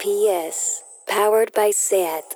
[0.00, 2.34] RPS, powered by SAT.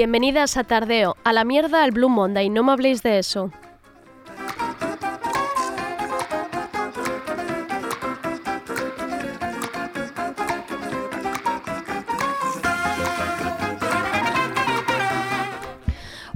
[0.00, 3.50] Bienvenidas a Tardeo, a la mierda al Blue Monday, no me habléis de eso.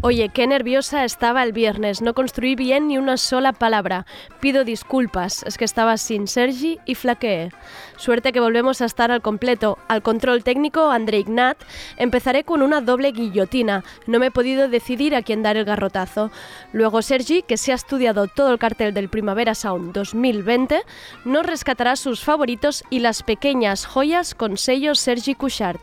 [0.07, 4.05] Oye, qué nerviosa estaba el viernes, no construí bien ni una sola palabra.
[4.39, 7.49] Pido disculpas, es que estaba sin Sergi y flaqueé.
[7.97, 9.79] Suerte que volvemos a estar al completo.
[9.89, 11.57] Al control técnico, André Ignat.
[11.97, 13.83] Empezaré con una doble guillotina.
[14.07, 16.31] No me he podido decidir a quién dar el garrotazo.
[16.75, 20.83] Luego Sergi, que se ha estudiado todo el cartel del Primavera Sound 2020,
[21.25, 25.81] nos rescatará sus favoritos y las pequeñas joyas con sello Sergi Couchard.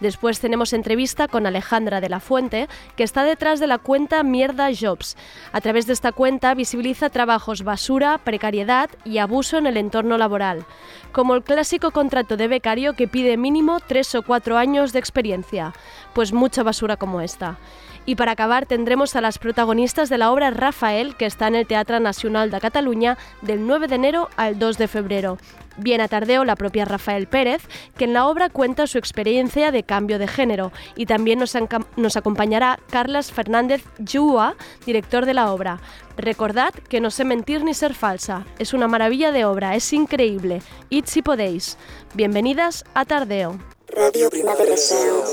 [0.00, 4.68] Después tenemos entrevista con Alejandra de la Fuente, que está detrás de la cuenta Mierda
[4.78, 5.16] Jobs.
[5.52, 10.66] A través de esta cuenta visibiliza trabajos basura, precariedad y abuso en el entorno laboral,
[11.12, 15.72] como el clásico contrato de becario que pide mínimo tres o cuatro años de experiencia.
[16.14, 17.58] Pues mucha basura como esta.
[18.04, 21.66] Y para acabar tendremos a las protagonistas de la obra Rafael, que está en el
[21.66, 25.38] Teatro Nacional de Cataluña del 9 de enero al 2 de febrero.
[25.78, 27.62] Bien a tardeo la propia Rafael Pérez,
[27.96, 31.54] que en la obra cuenta su experiencia de cambio de género, y también nos,
[31.96, 35.80] nos acompañará Carlas Fernández Yua, director de la obra.
[36.16, 40.62] Recordad que no sé mentir ni ser falsa, es una maravilla de obra, es increíble.
[40.88, 41.76] Id si podéis.
[42.14, 43.58] Bienvenidas a Tardeo.
[43.88, 45.26] Radio Primavera Sound.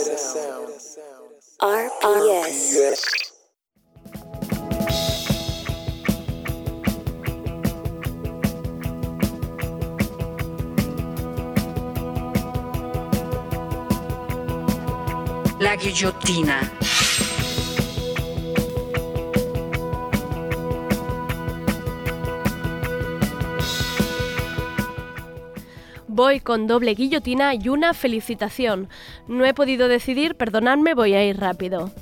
[1.62, 3.33] RPS.
[15.64, 16.60] La guillotina.
[26.08, 28.90] Voy con doble guillotina y una felicitación.
[29.30, 31.94] No he podido decidir, perdonadme, voy a ir rápido.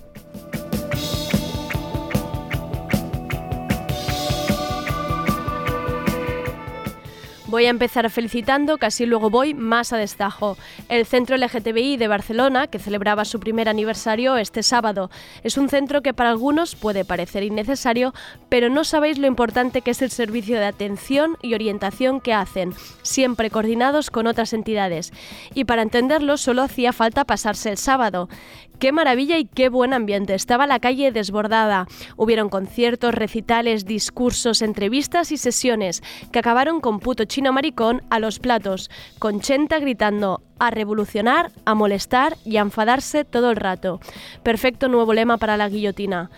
[7.51, 10.57] Voy a empezar felicitando, casi luego voy más a destajo.
[10.87, 15.11] El Centro LGTBI de Barcelona, que celebraba su primer aniversario este sábado,
[15.43, 18.13] es un centro que para algunos puede parecer innecesario,
[18.47, 22.73] pero no sabéis lo importante que es el servicio de atención y orientación que hacen,
[23.01, 25.11] siempre coordinados con otras entidades.
[25.53, 28.29] Y para entenderlo solo hacía falta pasarse el sábado.
[28.81, 30.33] Qué maravilla y qué buen ambiente.
[30.33, 31.85] Estaba la calle desbordada.
[32.17, 38.39] Hubieron conciertos, recitales, discursos, entrevistas y sesiones que acabaron con puto chino maricón a los
[38.39, 38.89] platos,
[39.19, 43.99] con Chenta gritando a revolucionar, a molestar y a enfadarse todo el rato.
[44.41, 46.31] Perfecto nuevo lema para la guillotina.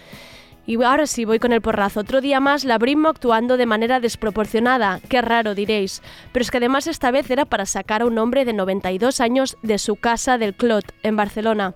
[0.65, 1.99] Y ahora sí, voy con el porrazo.
[1.99, 5.01] Otro día más, la Brimmo actuando de manera desproporcionada.
[5.09, 6.01] Qué raro, diréis.
[6.31, 9.57] Pero es que además esta vez era para sacar a un hombre de 92 años
[9.61, 11.73] de su casa del Clot, en Barcelona.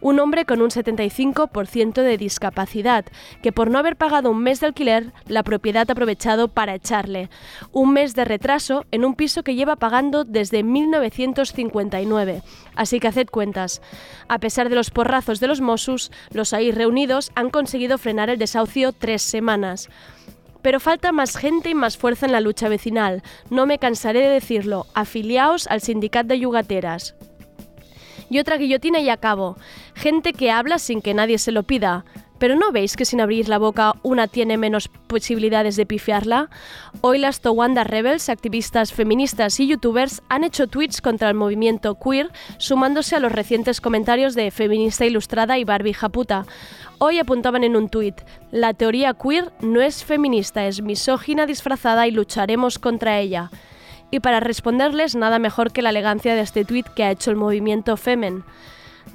[0.00, 3.06] Un hombre con un 75% de discapacidad,
[3.42, 7.30] que por no haber pagado un mes de alquiler, la propiedad ha aprovechado para echarle.
[7.72, 12.42] Un mes de retraso en un piso que lleva pagando desde 1959.
[12.76, 13.80] Así que haced cuentas.
[14.28, 18.38] A pesar de los porrazos de los Mossos, los ahí reunidos han conseguido frenar el
[18.38, 19.88] desahucio tres semanas.
[20.62, 23.22] Pero falta más gente y más fuerza en la lucha vecinal.
[23.50, 24.86] No me cansaré de decirlo.
[24.94, 27.14] Afiliaos al sindicato de yugateras.
[28.30, 29.56] Y otra guillotina y acabo.
[29.94, 32.04] Gente que habla sin que nadie se lo pida.
[32.38, 36.50] ¿Pero no veis que sin abrir la boca una tiene menos posibilidades de pifiarla?
[37.00, 42.32] Hoy las Towanda Rebels, activistas feministas y youtubers han hecho tweets contra el movimiento queer,
[42.58, 46.44] sumándose a los recientes comentarios de Feminista Ilustrada y Barbie Japuta.
[46.98, 48.16] Hoy apuntaban en un tuit,
[48.50, 53.50] la teoría queer no es feminista, es misógina disfrazada y lucharemos contra ella.
[54.10, 57.36] Y para responderles, nada mejor que la elegancia de este tuit que ha hecho el
[57.36, 58.44] movimiento Femen.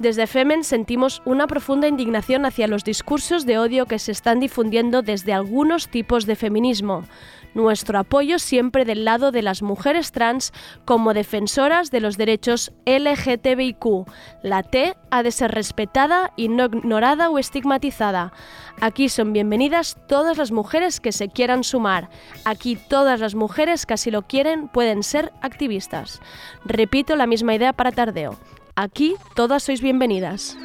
[0.00, 5.02] Desde Femen sentimos una profunda indignación hacia los discursos de odio que se están difundiendo
[5.02, 7.04] desde algunos tipos de feminismo.
[7.52, 10.54] Nuestro apoyo siempre del lado de las mujeres trans
[10.86, 14.08] como defensoras de los derechos LGTBIQ.
[14.42, 18.32] La T ha de ser respetada y no ignorada o estigmatizada.
[18.80, 22.08] Aquí son bienvenidas todas las mujeres que se quieran sumar.
[22.46, 26.22] Aquí todas las mujeres que así lo quieren pueden ser activistas.
[26.64, 28.38] Repito la misma idea para Tardeo.
[28.80, 30.56] Aquí todas sois bienvenidas.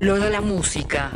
[0.00, 1.12] Lo de la música.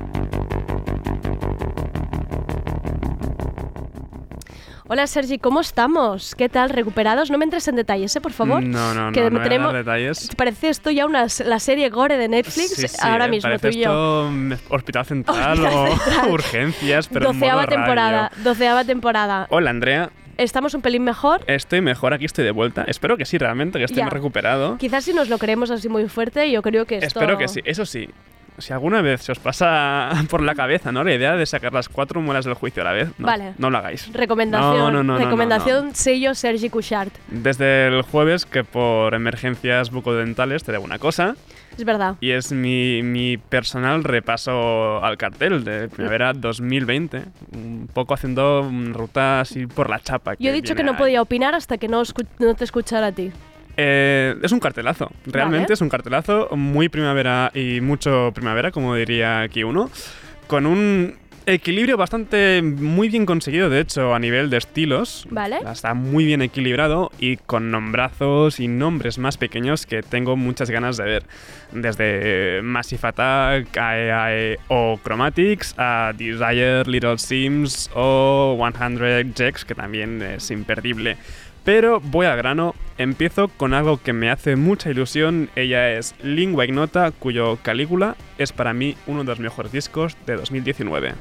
[4.95, 6.37] Hola Sergi, ¿cómo estamos?
[6.37, 6.71] ¿Qué tal?
[6.71, 7.29] ¿Recuperados?
[7.29, 8.21] No me entres en detalles, ¿eh?
[8.21, 8.63] por favor.
[8.63, 10.31] No, no, no, que no voy a tenemos- dar detalles.
[10.37, 13.73] Parece esto ya una, la serie Gore de Netflix Sí, sí, ahora eh, mismo, parece
[13.73, 13.91] tú y yo.
[13.91, 16.31] esto mm, Hospital Central Hospital o Central.
[16.31, 17.77] Urgencias, pero en doceava radio.
[17.77, 19.47] temporada, doceava temporada.
[19.51, 20.11] Hola, Andrea.
[20.37, 21.43] ¿Estamos un pelín mejor?
[21.49, 22.85] Estoy mejor, aquí estoy de vuelta.
[22.87, 24.79] Espero que sí, realmente, que más recuperado.
[24.79, 27.19] Quizás si nos lo creemos así muy fuerte, yo creo que esto...
[27.19, 27.61] Espero que sí.
[27.65, 28.11] Eso sí,
[28.59, 31.03] si alguna vez se os pasa por la cabeza ¿no?
[31.05, 33.55] la idea de sacar las cuatro muelas del juicio a la vez, no, Vale.
[33.59, 34.13] no lo hagáis.
[34.13, 37.09] Recomendación, No, no, recomendación sello Sergi Couchard.
[37.29, 41.35] Desde el jueves, que por emergencias bucodentales te debo una cosa,
[41.77, 42.17] Es verdad.
[42.21, 47.23] y es mi, mi personal repaso al cartel de primavera 2020,
[47.55, 50.35] un poco haciendo ruta así por la chapa.
[50.39, 50.99] Yo he dicho que no ahí.
[50.99, 52.03] podía opinar hasta que no,
[52.39, 53.33] no te escuchara a ti.
[53.77, 55.75] Eh, es un cartelazo, realmente Vale.
[55.75, 59.91] es un cartelazo, muy primavera y mucho primavera, como diría aquí uno,
[60.47, 61.17] con un
[61.47, 65.27] equilibrio bastante muy bien conseguido, de hecho, a nivel de estilos.
[65.31, 65.59] Vale.
[65.71, 70.97] Está muy bien equilibrado y con nombrazos y nombres más pequeños que tengo muchas ganas
[70.97, 71.25] de ver.
[71.73, 80.23] Desde Massive Attack, AEAE o Chromatics, a Desire, Little Sims o 100 Jax, que también
[80.23, 81.17] es imperdible.
[81.65, 85.49] Pero voy al grano, empiezo con algo que me hace mucha ilusión.
[85.57, 90.37] Ella es Lingua Ignota, cuyo Calígula es para mí uno de los mejores discos de
[90.37, 91.15] 2019.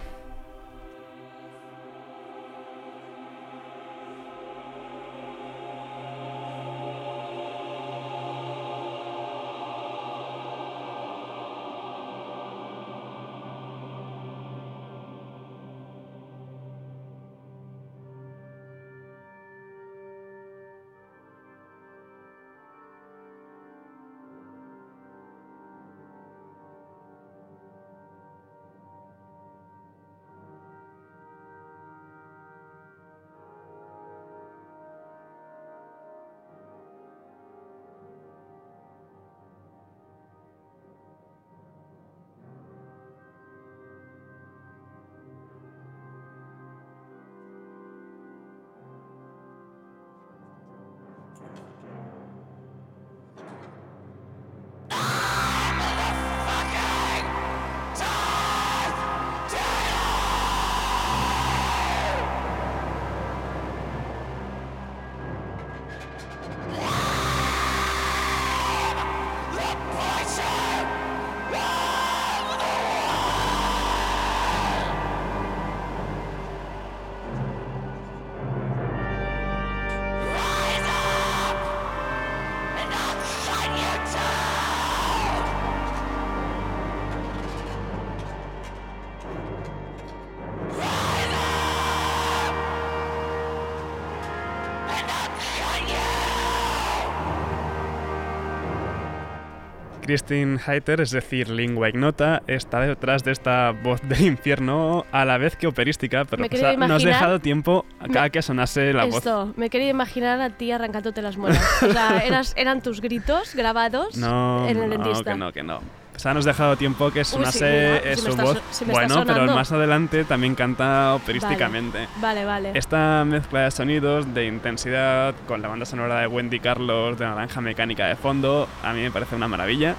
[100.04, 105.38] Christine Heiter, es decir, lingua ignota, está detrás de esta voz del infierno a la
[105.38, 108.94] vez que operística, pero pues, ha- no has imaginar- dejado tiempo a cada que sonase
[108.94, 109.16] la voz.
[109.18, 111.64] Esto, me quería imaginar a ti arrancándote las muelas.
[111.84, 115.34] O sea, eras, eran tus gritos grabados No, en el no, dentista.
[115.34, 115.80] que no, que no.
[116.16, 118.62] O sea, nos dejado tiempo que sí, sonase mira, eh, si me su está voz.
[118.72, 122.08] si bueno, pero más adelante también canta operísticamente.
[122.22, 122.72] Vale, vale.
[122.76, 127.62] Esta mezcla de sonidos, de intensidad, con la banda sonora de Wendy Carlos, de Naranja
[127.62, 129.96] Mecánica de fondo, a mí me parece una maravilla.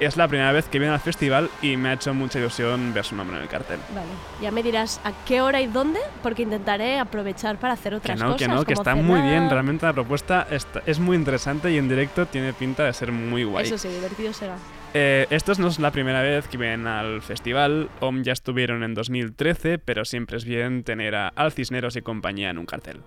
[0.00, 3.04] Es la primera vez que viene al festival y me ha hecho mucha ilusión ver
[3.04, 3.78] su nombre en el cartel.
[3.94, 4.06] Vale,
[4.40, 8.18] ya me dirás a qué hora y dónde, porque intentaré aprovechar para hacer Que otras
[8.18, 8.38] no, cosas.
[8.38, 9.34] que no, que como está muy bien.
[9.34, 9.52] cenar.
[9.52, 13.44] Realmente la propuesta está- es muy interesante y en directo tiene pinta de ser muy
[13.44, 13.66] guay.
[13.66, 14.54] Eso sí, divertido será.
[14.92, 17.88] Eh, estos no es la primera vez que vienen al festival.
[18.00, 22.50] OM ya estuvieron en 2013, pero siempre es bien tener a Al Cisneros y compañía
[22.50, 23.00] en un cartel.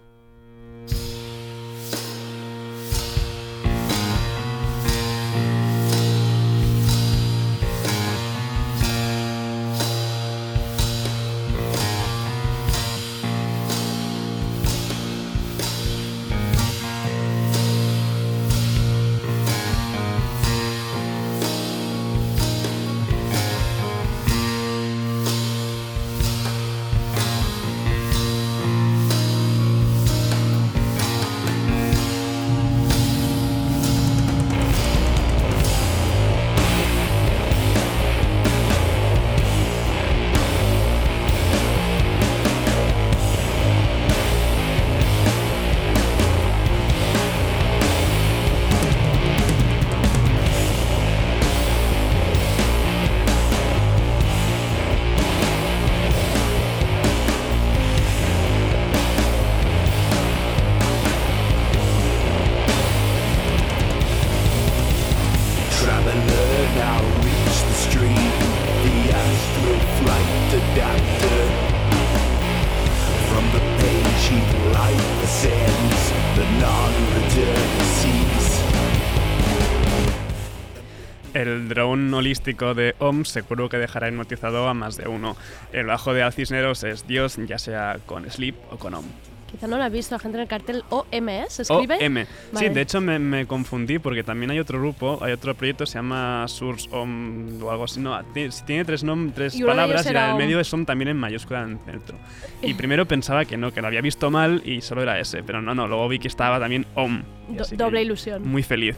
[82.14, 85.36] Holístico de OM seguro que dejará hipnotizado a más de uno.
[85.72, 89.06] El bajo de Al Cisneros es Dios, ya sea con Sleep o con OM.
[89.52, 91.98] Quizá no lo ha visto la gente en el cartel OM, ¿se escribe?
[92.04, 92.24] OM.
[92.26, 92.70] Sí, Vale.
[92.72, 96.44] de hecho me, me confundí porque también hay otro grupo, hay otro proyecto, se llama
[96.48, 98.00] Source OM o algo así.
[98.00, 101.10] No, ti- tiene tres, nom- tres Y palabras y la del medio es OM también
[101.10, 102.18] en mayúscula en el centro.
[102.64, 105.62] Y primero pensaba que no, que lo había visto mal y solo era ese, pero
[105.62, 107.22] no, no, luego vi que estaba también OM.
[107.50, 108.42] Do- doble ilusión.
[108.48, 108.96] Muy feliz.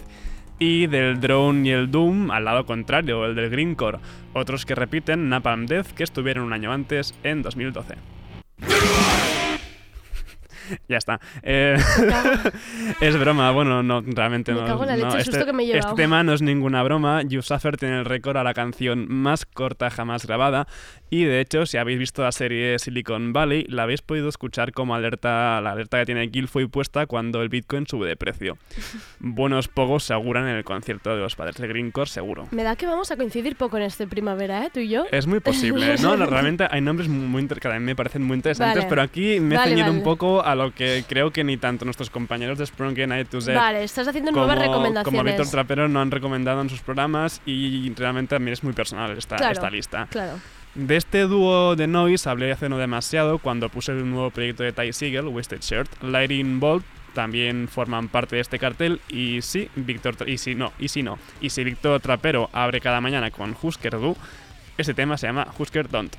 [0.58, 4.00] Y del Drone y el Doom, al lado contrario, el del Greencore.
[4.34, 7.96] Otros que repiten Napalm Death, que estuvieron un año antes, en 2012.
[10.90, 11.20] ya está.
[11.42, 11.78] Eh,
[13.02, 14.68] es broma, bueno, no, realmente Me no.
[14.68, 17.22] cago en la leche, este, susto que me he este tema no es ninguna broma.
[17.24, 20.68] You Suffer tiene el récord a la canción más corta jamás grabada.
[21.10, 24.96] Y de hecho, si habéis visto la serie Silicon Valley, la habéis podido escuchar como
[24.96, 28.58] alerta, la alerta que tiene Guilfoyle puesta cuando el Bitcoin sube de precio.
[29.20, 32.48] Buenos pogos se auguran en el concierto de los padres de Greencore, seguro.
[32.52, 34.70] Me da que vamos a coincidir poco en este primavera, ¿eh?
[34.74, 35.06] Tú y yo.
[35.12, 36.16] Es muy posible, ¿no?
[36.16, 38.90] Realmente hay nombres muy que a mí me parecen muy interesantes, Vale.
[38.90, 41.86] pero aquí me he Vale, ceñido un poco a lo que creo que ni tanto
[41.86, 45.24] nuestros compañeros de Sprungen, A to Z, Vale, estás haciendo como, nuevas como recomendaciones.
[45.26, 49.36] Víctor Trapero no han recomendado en sus programas y realmente también es muy personal esta,
[49.36, 49.54] Claro.
[49.54, 50.08] esta lista.
[50.10, 50.40] Claro.
[50.74, 54.74] De este dúo de Noise hablé hace no demasiado cuando puse el nuevo proyecto de
[54.74, 55.90] Ty Siegel, Wasted Shirt.
[56.04, 60.90] Lighting Bolt también forman parte de este cartel y sí, Víctor y si no, y
[60.90, 64.18] si no, y si Víctor Trapero abre cada mañana con Husker Du,
[64.78, 66.14] este tema se llama Husker Don't.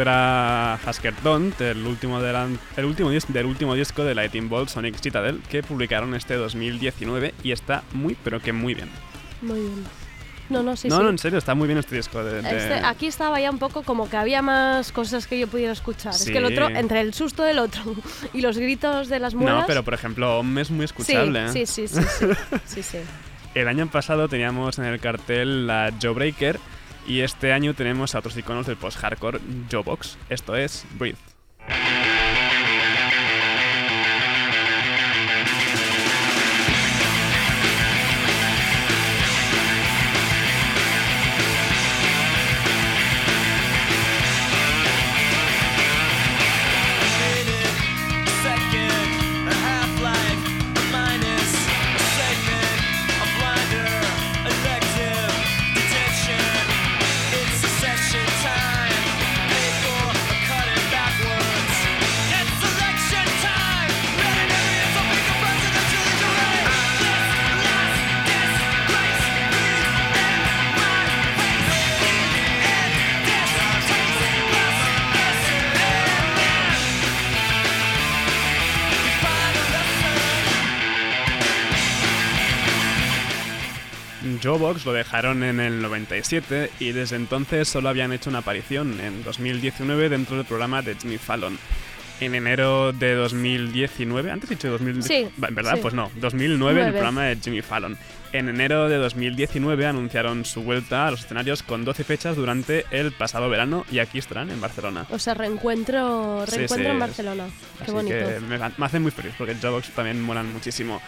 [0.00, 4.48] Esto era Husker Don't, el último, de la- el último del último disco de Lightning
[4.48, 8.88] Bolt Sonic Citadel que publicaron este 2019 y está muy, pero que muy bien.
[9.42, 9.84] Muy bien.
[10.48, 11.02] No, no, sí, no, sí.
[11.04, 12.24] no, en serio, está muy bien este disco.
[12.24, 15.46] De, de- Este- aquí estaba ya un poco como que había más cosas que yo
[15.46, 16.12] pudiera escuchar.
[16.14, 16.52] Es que el Sí.
[16.54, 17.82] otro, entre el susto del otro
[18.32, 19.60] y los gritos de las muelas.
[19.60, 21.44] No, pero por ejemplo, Om es muy sí, escuchable.
[21.46, 21.48] ¿eh?
[21.52, 22.26] sí, sí, sí, sí,
[22.66, 22.98] sí, sí.
[23.54, 26.58] El año pasado teníamos en el cartel la Jawbreaker
[27.06, 29.40] y este año tenemos a otros iconos del post-hardcore
[29.70, 30.18] Jawbox.
[30.28, 31.29] Esto es Breathe.
[85.24, 90.46] En el 97 y desde entonces solo habían hecho una aparición en 2019 dentro del
[90.46, 91.58] programa de Jimmy Fallon.
[92.20, 95.80] En enero de 2019, antes he dicho 2000, Sí, verdad, sí.
[95.82, 96.92] pues no, 2009 el Nueve.
[96.92, 97.96] programa de Jimmy Fallon.
[98.32, 103.12] En enero de 2019 anunciaron su vuelta a los escenarios con 12 fechas durante el
[103.12, 105.06] pasado verano y aquí estarán en Barcelona.
[105.10, 106.92] O sea, reencuentro, reencuentro sí.
[106.92, 107.46] en Barcelona.
[107.78, 108.16] Qué Así bonito.
[108.16, 111.00] que me, me hace muy feliz porque Jawbox también molan muchísimo.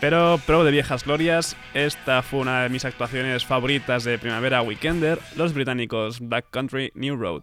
[0.00, 5.18] Pero pro de viejas glorias, esta fue una de mis actuaciones favoritas de Primavera Weekender,
[5.36, 7.42] los británicos Backcountry New Road.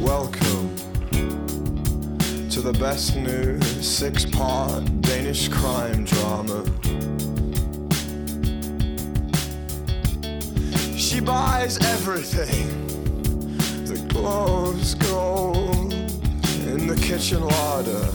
[0.00, 0.74] Welcome
[2.50, 6.64] to the best new six part Danish crime drama.
[11.12, 12.86] She buys everything
[13.84, 18.08] that glows gold in the kitchen larder.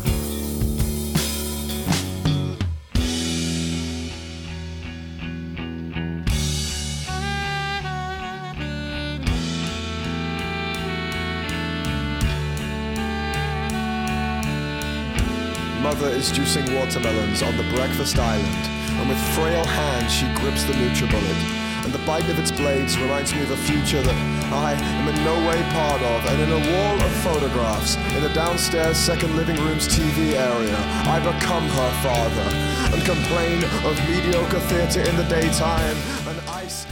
[15.84, 20.74] Mother is juicing watermelons on the breakfast island, and with frail hands she grips the
[20.74, 21.67] NutriBullet.
[21.88, 24.16] And the bite of its blades reminds me of a future that
[24.52, 26.26] I am in no way part of.
[26.26, 30.76] And in a wall of photographs, in the downstairs second living room's TV area,
[31.08, 32.48] I become her father
[32.92, 35.96] and complain of mediocre theatre in the daytime
[36.28, 36.86] and ice.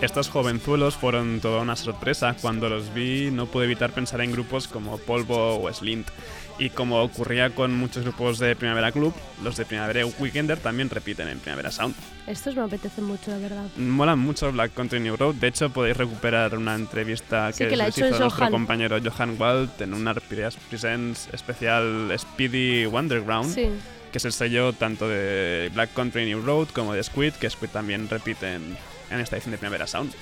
[0.00, 2.36] Estos jovenzuelos fueron toda una sorpresa.
[2.40, 6.06] Cuando los vi no pude evitar pensar en grupos como Polvo o Slint.
[6.60, 11.28] Y como ocurría con muchos grupos de Primavera Club, los de Primavera Weekender también repiten
[11.28, 11.94] en Primavera Sound.
[12.26, 13.64] Estos me apetecen mucho, la verdad.
[13.76, 15.36] Molan mucho Black Country New Road.
[15.36, 19.70] De hecho, podéis recuperar una entrevista Sí, que, les hecho hizo nuestro compañero Johan Wald
[19.80, 23.68] en un Arpireas Presents especial Speedy Wonderground, Sí.
[24.10, 27.68] que es el sello tanto de Black Country New Road como de Squid, que Squid
[27.70, 28.76] también repiten
[29.10, 30.12] en esta edición de Primavera Sound.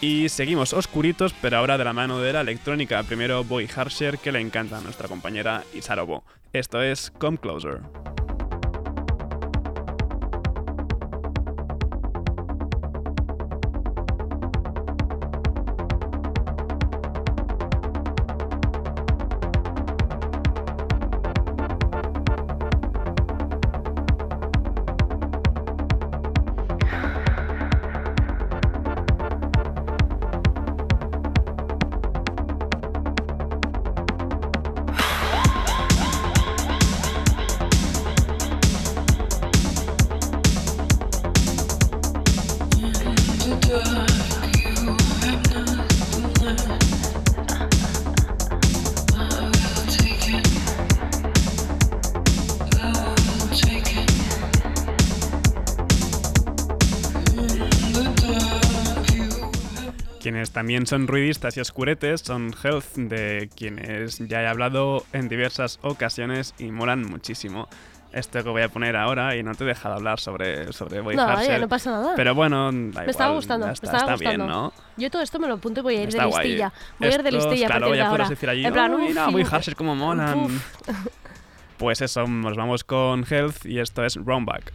[0.00, 3.02] Y seguimos oscuritos, pero ahora de la mano de la electrónica.
[3.02, 6.24] Primero Boy Harsher, que le encanta a nuestra compañera Isarobo.
[6.52, 7.80] Esto es Come Closer.
[60.68, 66.54] También son ruidistas y oscuretes son Health, de quienes ya he hablado en diversas ocasiones
[66.58, 67.68] y molan muchísimo.
[68.12, 71.16] Esto que voy a poner ahora y no te he dejado hablar sobre, sobre Boy
[71.16, 72.12] No, oye, no pasa nada.
[72.16, 74.44] Pero bueno, da me igual, estaba gustando, ya me está, estaba está gustando.
[74.44, 74.72] bien, ¿no?
[74.98, 76.72] Yo todo esto me lo apunto y voy a ir Está de listilla.
[76.98, 78.28] Voy a ir de listilla claro, ya ahora.
[78.28, 80.38] decir allí, en Boy Harsher cómo molan.
[80.38, 80.86] uf".
[81.78, 84.70] Pues eso, nos vamos con Health y esto es Roundback.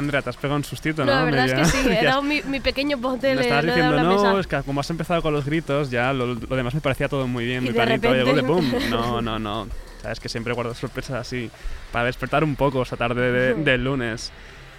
[0.00, 1.12] Que Andrea, te has pegado un sustito, ¿no?
[1.12, 3.64] No, la verdad es Media- que sí, he dado mi, mi pequeño bote de estabas
[3.66, 4.40] diciendo, no, mesa.
[4.40, 7.26] es que como has empezado con los gritos, ya lo, lo demás me parecía todo
[7.26, 8.64] muy bien, Y muy de planito, y de ¡pum!
[8.90, 9.68] No, no, no.
[10.02, 11.50] Sabes que siempre guardo sorpresas así,
[11.92, 14.32] para despertar un poco esta tarde de- del lunes.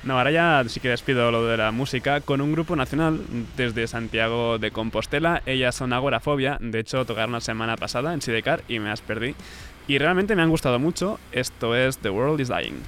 [0.03, 3.21] No, ahora ya sí que despido lo de la música con un grupo nacional
[3.55, 5.43] desde Santiago de Compostela.
[5.45, 9.35] Ellas son Agorafobia, de hecho tocaron la semana pasada en Sidecar y me las perdí.
[9.87, 11.19] Y realmente me han gustado mucho.
[11.31, 12.79] Esto es The World is Dying.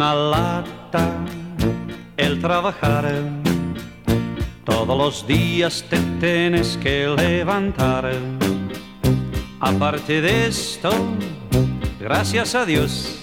[0.00, 1.10] Una lata
[2.16, 3.04] el trabajar.
[4.64, 8.10] Todos los días te tienes que levantar.
[9.60, 10.90] Aparte de esto,
[12.00, 13.18] gracias a Dios,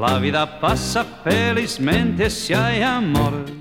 [0.00, 3.55] la vida pasa felizmente si hay amor.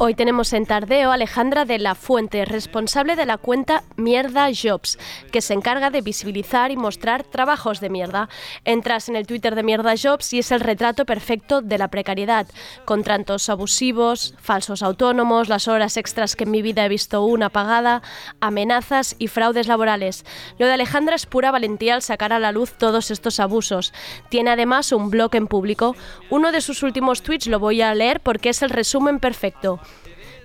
[0.00, 4.96] Hoy tenemos en Tardeo a Alejandra de la Fuente, responsable de la cuenta Mierda Jobs,
[5.32, 8.28] que se encarga de visibilizar y mostrar trabajos de mierda.
[8.64, 12.46] Entras en el Twitter de Mierda Jobs y es el retrato perfecto de la precariedad,
[12.84, 17.48] con tratos abusivos, falsos autónomos, las horas extras que en mi vida he visto una
[17.48, 18.00] pagada,
[18.38, 20.24] amenazas y fraudes laborales.
[20.60, 23.92] Lo de Alejandra es pura valentía al sacar a la luz todos estos abusos.
[24.28, 25.96] Tiene además un blog en público.
[26.30, 29.80] Uno de sus últimos tweets lo voy a leer porque es el resumen perfecto.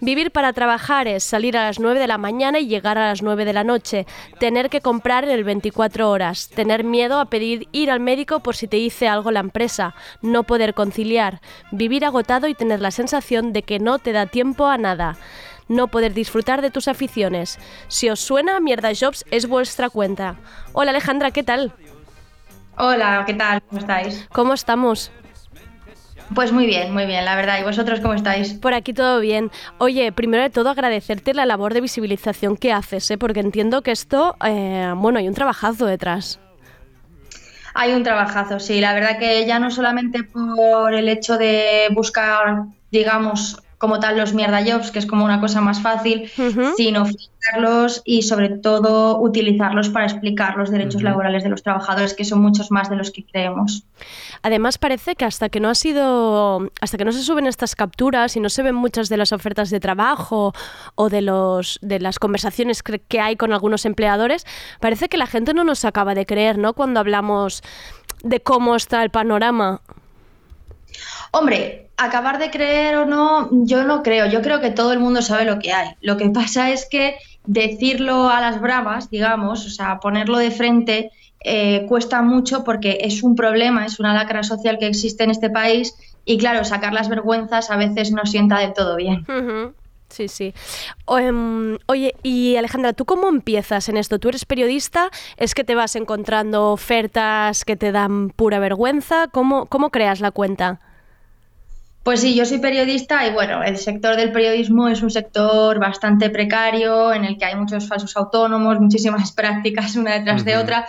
[0.04, 3.22] Vivir para trabajar es salir a las 9 de la mañana y llegar a las
[3.22, 4.06] 9 de la noche,
[4.38, 8.58] tener que comprar en el 24 horas, tener miedo a pedir ir al médico por
[8.58, 11.40] si te dice algo la empresa, no poder conciliar,
[11.72, 15.16] vivir agotado y tener la sensación de que no te da tiempo a nada.
[15.70, 17.58] No poder disfrutar de tus aficiones.
[17.88, 20.36] Si os suena, Mierda Jobs es vuestra cuenta.
[20.74, 21.72] Hola Alejandra, ¿qué tal?
[22.78, 23.62] Hola, ¿qué tal?
[23.70, 24.28] ¿Cómo estáis?
[24.34, 25.14] ¿Cómo estamos?
[26.34, 27.60] Pues muy bien, muy bien, la verdad.
[27.60, 28.54] ¿Y vosotros cómo estáis?
[28.54, 29.52] Por aquí todo bien.
[29.78, 33.18] Oye, primero de todo agradecerte la labor de visibilización que haces, ¿eh?
[33.18, 36.40] porque entiendo que esto, eh, bueno, hay un trabajazo detrás.
[37.76, 38.80] Hay un trabajazo, sí.
[38.80, 44.34] La verdad que ya no solamente por el hecho de buscar, digamos, como tal los
[44.34, 46.32] mierda jobs, que es como una cosa más fácil,
[46.78, 52.24] sino fijarlos y sobre todo utilizarlos para explicar los derechos laborales de los trabajadores, que
[52.24, 53.84] son muchos más de los que creemos.
[54.44, 58.36] Además parece que hasta que no ha sido, hasta que no se suben estas capturas
[58.36, 60.54] y no se ven muchas de las ofertas de trabajo
[60.96, 64.46] o de los de las conversaciones que hay con algunos empleadores,
[64.80, 66.74] parece que la gente no nos acaba de creer, ¿no?
[66.74, 67.64] Cuando hablamos
[68.24, 69.82] de cómo está el panorama.
[71.32, 74.26] Hombre, acabar de creer o no, yo no creo.
[74.28, 75.96] Yo creo que todo el mundo sabe lo que hay.
[76.02, 81.12] Lo que pasa es que decirlo a las bravas, digamos, o sea, ponerlo de frente,
[81.44, 85.50] eh, cuesta mucho porque es un problema, es una lacra social que existe en este
[85.50, 89.26] país y claro, sacar las vergüenzas a veces no sienta del todo bien.
[90.14, 90.54] Sí, sí.
[91.08, 94.20] Em, oye, y Alejandra, ¿tú cómo empiezas en esto?
[94.20, 95.10] ¿Tú eres periodista?
[95.38, 99.28] ¿Es que te vas encontrando ofertas que te dan pura vergüenza?
[99.28, 100.80] ¿Cómo, cómo creas la cuenta?
[102.04, 106.30] Pues sí, yo soy periodista y bueno, el sector del periodismo es un sector bastante
[106.30, 110.86] precario en el que hay muchos falsos autónomos, muchísimas prácticas una detrás de otra.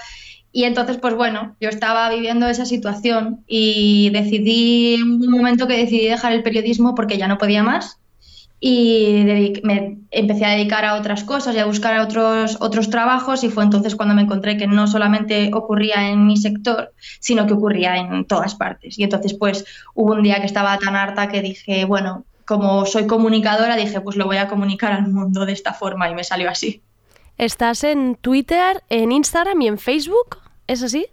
[0.57, 5.77] Y entonces, pues bueno, yo estaba viviendo esa situación y decidí, hubo un momento que
[5.77, 7.99] decidí dejar el periodismo porque ya no podía más
[8.61, 13.51] y me empecé a dedicar a otras cosas y a buscar otros, otros trabajos y
[13.51, 17.97] fue entonces cuando me encontré que no solamente ocurría en mi sector, sino que ocurría
[17.97, 18.97] en todas partes.
[18.97, 19.65] Y entonces pues
[19.95, 24.15] hubo un día que estaba tan harta que dije, bueno, como soy comunicadora, dije, pues
[24.15, 26.81] lo voy a comunicar al mundo de esta forma y me salió así.
[27.39, 30.44] ¿Estás en Twitter, en Instagram y en Facebook?
[30.67, 31.07] ¿Es así?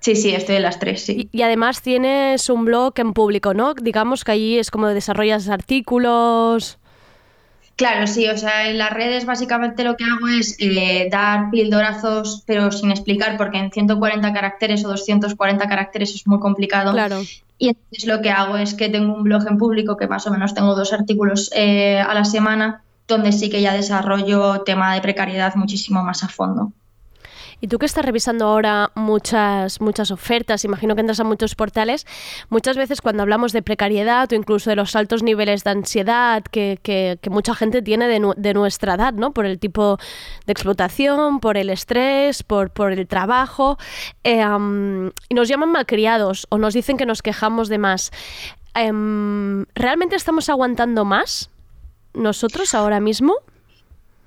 [0.00, 1.28] Sí, sí, estoy en las tres, sí.
[1.32, 3.74] Y, y además tienes un blog en público, ¿no?
[3.74, 6.78] Digamos que allí es como desarrollas artículos.
[7.76, 12.42] Claro, sí, o sea, en las redes básicamente lo que hago es eh, dar pildorazos,
[12.46, 16.92] pero sin explicar, porque en 140 caracteres o 240 caracteres es muy complicado.
[16.92, 17.22] Claro.
[17.58, 20.30] Y entonces lo que hago es que tengo un blog en público, que más o
[20.30, 25.00] menos tengo dos artículos eh, a la semana, donde sí que ya desarrollo tema de
[25.00, 26.72] precariedad muchísimo más a fondo.
[27.62, 32.06] Y tú que estás revisando ahora muchas, muchas ofertas, imagino que entras a muchos portales,
[32.50, 36.80] muchas veces cuando hablamos de precariedad o incluso de los altos niveles de ansiedad que,
[36.82, 39.30] que- mucha gente tiene de, nu- de nuestra edad, ¿no?
[39.32, 39.98] Por el tipo
[40.44, 43.78] de explotación, por el estrés, por, por el trabajo,
[44.24, 48.10] am, y nos llaman malcriados o nos dicen que nos quejamos de más.
[48.74, 51.48] Em, ¿Realmente estamos aguantando más
[52.12, 53.34] nosotros ahora mismo?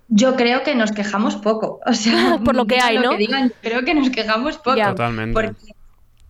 [0.08, 1.80] Yo creo que nos quejamos poco.
[1.86, 3.12] O sea, Por lo que hay, ¿no?
[3.12, 4.78] que digan, creo que nos quejamos poco.
[4.78, 4.90] Ya.
[4.90, 5.34] Totalmente.
[5.34, 5.76] Porque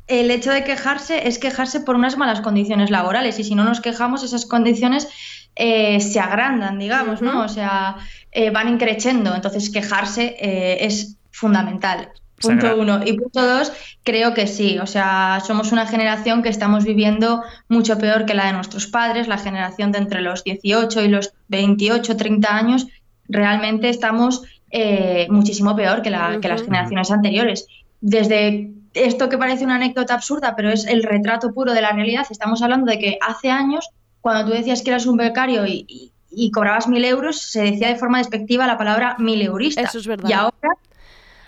[0.08, 3.82] el hecho de quejarse es quejarse por unas malas condiciones laborales y si no nos
[3.82, 5.08] quejamos, esas condiciones
[5.56, 7.22] eh, se agrandan, digamos.
[7.22, 7.44] ¿no?
[7.44, 7.98] O sea,
[8.32, 9.34] eh, van increciendo.
[9.34, 12.12] Entonces, quejarse eh, es fundamental.
[12.40, 13.00] Punto uno.
[13.06, 13.72] Y punto dos,
[14.04, 14.78] creo que sí.
[14.80, 19.28] O sea, somos una generación que estamos viviendo mucho peor que la de nuestros padres,
[19.28, 22.88] la generación de entre los 18 y los 28, 30 años.
[23.28, 27.68] Realmente estamos eh, muchísimo peor que, la- que las generaciones anteriores.
[28.02, 32.26] Desde esto que parece una anécdota absurda, pero es el retrato puro de la realidad.
[32.30, 33.90] Estamos hablando de que hace años,
[34.22, 37.88] cuando tú decías que eras un becario y, y- y cobrabas mil euros, se decía
[37.88, 39.82] de forma despectiva la palabra mil eurista.
[39.82, 40.30] Eso es verdad.
[40.30, 40.70] Y ahora,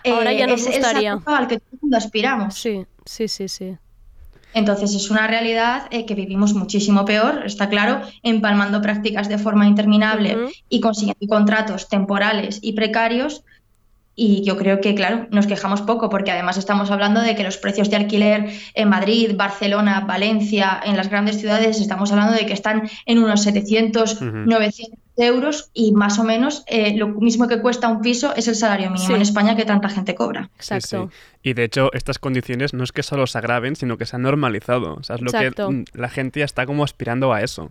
[0.06, 1.10] Ahora ya nos es el gustaría.
[1.12, 2.54] salto al que todo el mundo aspiramos.
[2.54, 3.76] Sí, sí, sí, sí.
[4.54, 9.66] Entonces es una realidad eh, que vivimos muchísimo peor, está claro, empalmando prácticas de forma
[9.66, 10.36] interminable
[10.68, 13.44] y consiguiendo contratos temporales y precarios.
[14.14, 17.56] Y yo creo que, claro, nos quejamos poco porque además estamos hablando de que los
[17.56, 22.52] precios de alquiler en Madrid, Barcelona, Valencia, en las grandes ciudades, estamos hablando de que
[22.52, 24.26] están en unos 700, Ujú.
[24.26, 28.54] 900 euros y más o menos eh, lo mismo que cuesta un piso es el
[28.54, 29.14] salario mínimo Sí.
[29.14, 30.50] en España que tanta gente cobra.
[30.56, 31.10] Exacto.
[31.10, 31.18] sí.
[31.50, 34.22] Y de hecho, estas condiciones no es que solo se agraven, sino que se han
[34.22, 34.94] normalizado.
[34.94, 35.68] O sea, es lo Exacto.
[35.68, 37.70] que mm, la gente ya está como aspirando a eso.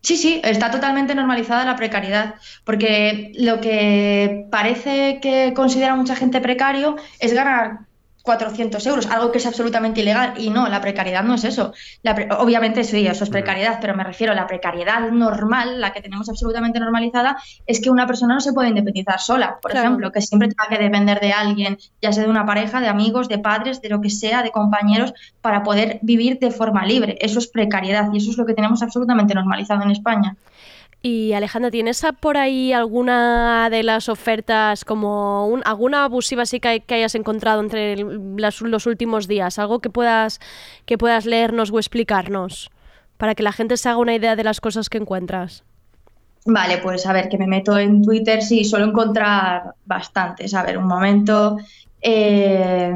[0.00, 6.40] Sí, sí, está totalmente normalizada la precariedad, porque lo que parece que considera mucha gente
[6.40, 7.80] precario es ganar
[8.28, 10.34] 400 euros, algo que es absolutamente ilegal.
[10.36, 11.72] Y no, la precariedad no es eso.
[12.02, 15.92] La pre- obviamente sí, eso es precariedad, pero me refiero a la precariedad normal, la
[15.92, 17.36] que tenemos absolutamente normalizada,
[17.66, 19.86] es que una persona no se puede independizar sola, por Claro.
[19.88, 23.28] ejemplo, que siempre tenga que depender de alguien, ya sea de una pareja, de amigos,
[23.28, 27.16] de padres, de lo que sea, de compañeros, para poder vivir de forma libre.
[27.20, 30.36] Eso es precariedad y eso es lo que tenemos absolutamente normalizado en España.
[31.00, 36.68] Y Alejandra, ¿tienes por ahí alguna de las ofertas, como un- alguna abusiva sí que,
[36.68, 39.58] hay- que hayas encontrado entre el- las- los últimos días?
[39.60, 40.40] Algo que puedas,
[40.86, 42.70] que puedas leernos o explicarnos,
[43.16, 45.62] para que la gente se haga una idea de las cosas que encuentras.
[46.46, 50.52] Vale, pues a ver, que me meto en Twitter, sí, suelo encontrar bastantes.
[50.54, 51.58] A ver, un momento.
[52.00, 52.92] Eh,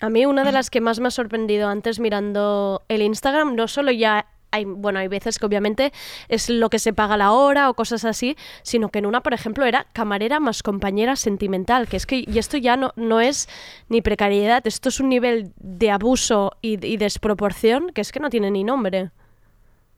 [0.00, 3.66] A mí una de las que más me ha sorprendido antes mirando el Instagram, no
[3.66, 5.92] solo ya hay, bueno, hay veces que obviamente
[6.28, 9.34] es lo que se paga la hora o cosas así, sino que en una, por
[9.34, 13.48] ejemplo, era camarera más compañera sentimental, que es que, y esto ya no, no es
[13.88, 18.30] ni precariedad, esto es un nivel de abuso y, y desproporción que es que no
[18.30, 19.10] tiene ni nombre.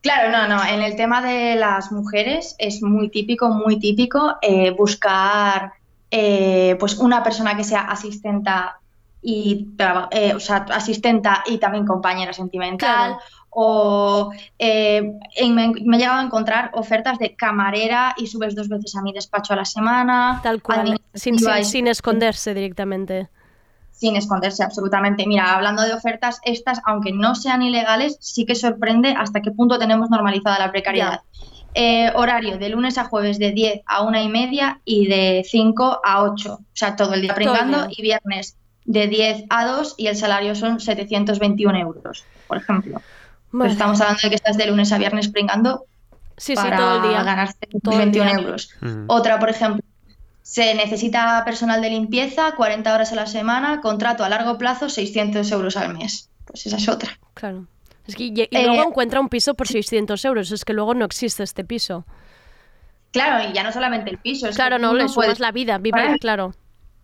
[0.01, 0.63] Claro, no, no.
[0.65, 5.73] En el tema de las mujeres es muy típico, muy típico eh, buscar
[6.09, 8.79] eh, pues una persona que sea asistenta
[9.21, 9.67] y
[10.11, 13.11] eh, o sea, asistenta y también compañera sentimental.
[13.11, 13.19] Claro.
[13.53, 18.69] O eh, en- me, me he llegado a encontrar ofertas de camarera y subes dos
[18.69, 20.39] veces a mi despacho a la semana.
[20.41, 23.27] Tal cual, sin, esconderse directamente.
[23.91, 25.27] sin esconderse absolutamente.
[25.27, 29.77] Mira, hablando de ofertas, estas, aunque no sean ilegales, sí que sorprende hasta qué punto
[29.77, 31.21] tenemos normalizada la precariedad.
[31.73, 36.01] Eh, horario de lunes a jueves de 10 a 1 y media y de 5
[36.03, 36.53] a 8.
[36.53, 40.55] O sea, todo el día pringando y viernes de 10 a 2 y el salario
[40.55, 42.99] son 721 euros, por ejemplo.
[43.51, 45.85] Pues estamos hablando de que estás de lunes a viernes pringando
[46.37, 47.23] Sí, sí, para todo el día.
[47.23, 47.49] ganar
[47.83, 48.39] Todo el 721 día.
[48.39, 48.69] euros.
[48.81, 49.05] Ujú.
[49.07, 49.83] Otra, por ejemplo,
[50.41, 55.51] se necesita personal de limpieza, 40 horas a la semana, contrato a largo plazo, 600
[55.51, 56.29] euros al mes.
[56.45, 57.11] Pues esa es otra.
[57.35, 57.65] Claro.
[58.07, 60.93] Es que, y, y Eh, luego encuentra un piso por 600 euros, es que luego
[60.95, 62.05] no existe este piso.
[63.11, 65.51] Claro, y ya no solamente el piso, es Claro, que no, le puedes- sumas la
[65.51, 66.17] vida, vivir, Claro.
[66.19, 66.55] claro.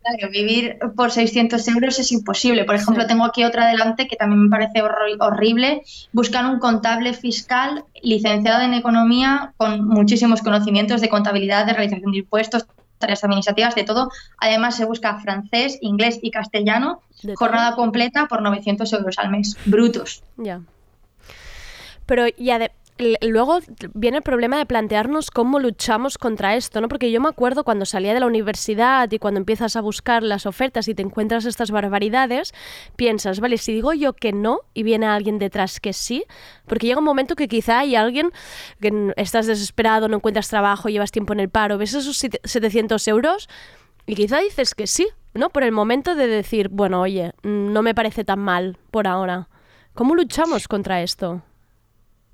[0.01, 2.63] Claro, vivir por 600 euros es imposible.
[2.63, 3.07] Por ejemplo, Sí.
[3.09, 5.81] tengo aquí otra adelante que también me parece horri- horrible.
[6.13, 12.19] Buscan un contable fiscal licenciado en economía con muchísimos conocimientos de contabilidad, de realización de
[12.19, 12.67] impuestos,
[12.99, 14.09] tareas administrativas, de todo.
[14.39, 19.57] Además, se busca francés, inglés y castellano, De jornada completa por 900 euros al mes.
[19.65, 20.23] Brutos.
[20.37, 20.61] Ya.
[22.05, 22.71] Pero l-
[23.21, 23.59] luego
[23.93, 26.87] viene el problema de plantearnos cómo luchamos contra esto, ¿no?
[26.87, 30.45] Porque yo me acuerdo cuando salía de la universidad y cuando empiezas a buscar las
[30.45, 32.53] ofertas y te encuentras estas barbaridades,
[32.95, 36.23] piensas, vale, si digo yo que no y viene alguien detrás que sí,
[36.65, 38.31] porque llega un momento que quizá hay alguien
[38.81, 43.07] que estás desesperado, no encuentras trabajo, llevas tiempo en el paro, ves esos siete- 700
[43.07, 43.49] euros
[44.05, 45.49] y quizá dices que sí, ¿no?
[45.49, 49.49] Por el momento de decir, bueno, oye, mm, no me parece tan mal por ahora.
[49.93, 51.41] ¿Cómo luchamos contra esto?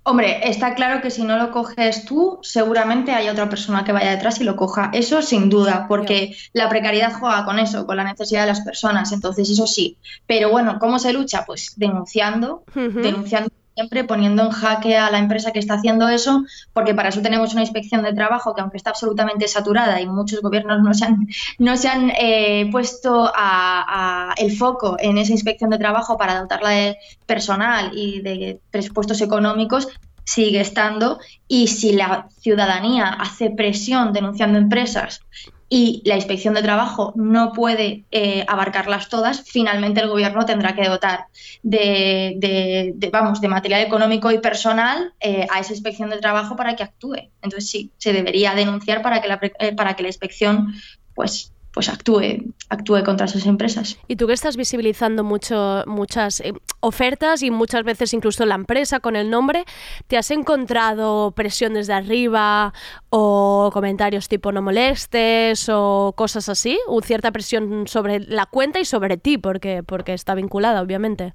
[0.06, 4.12] Hombre, está claro que si no lo coges tú, seguramente hay otra persona que vaya
[4.12, 4.92] detrás y lo coja.
[4.94, 9.14] Eso sin duda, porque la precariedad juega con eso, con la necesidad de las personas.
[9.14, 9.98] Entonces, eso sí.
[10.28, 11.46] Pero bueno, ¿cómo se lucha?
[11.46, 16.94] Pues denunciando, denunciando siempre, poniendo en jaque a la empresa que está haciendo eso, porque
[16.94, 20.82] para eso tenemos una inspección de trabajo que aunque está absolutamente saturada y muchos gobiernos
[20.82, 21.28] no se han,
[21.60, 26.70] no se han eh, puesto a- el foco en esa inspección de trabajo para dotarla
[26.70, 29.88] de personal y de presupuestos económicos,
[30.26, 31.20] sigue estando.
[31.48, 35.22] Y si la ciudadanía hace presión denunciando empresas
[35.70, 40.88] y la inspección de trabajo no puede eh, abarcarlas todas, finalmente el gobierno tendrá que
[40.88, 41.26] dotar
[41.64, 46.56] de, de- de, vamos, de material económico y personal eh, a esa inspección de trabajo
[46.56, 47.16] para que actúe.
[47.42, 50.74] Entonces sí, se debería denunciar para que la, eh, para que la inspección
[51.16, 53.98] pues pues actúe, actúe contra esas empresas.
[54.08, 59.00] Y tú que estás visibilizando mucho, muchas eh, ofertas y muchas veces incluso la empresa
[59.00, 59.66] con el nombre,
[60.08, 62.74] ¿te has encontrado presión desde arriba
[63.10, 66.78] o comentarios tipo no molestes o cosas así?
[66.88, 69.40] ¿O cierta presión sobre la cuenta y sobre ti?
[69.40, 71.34] Porque, porque está vinculada, obviamente.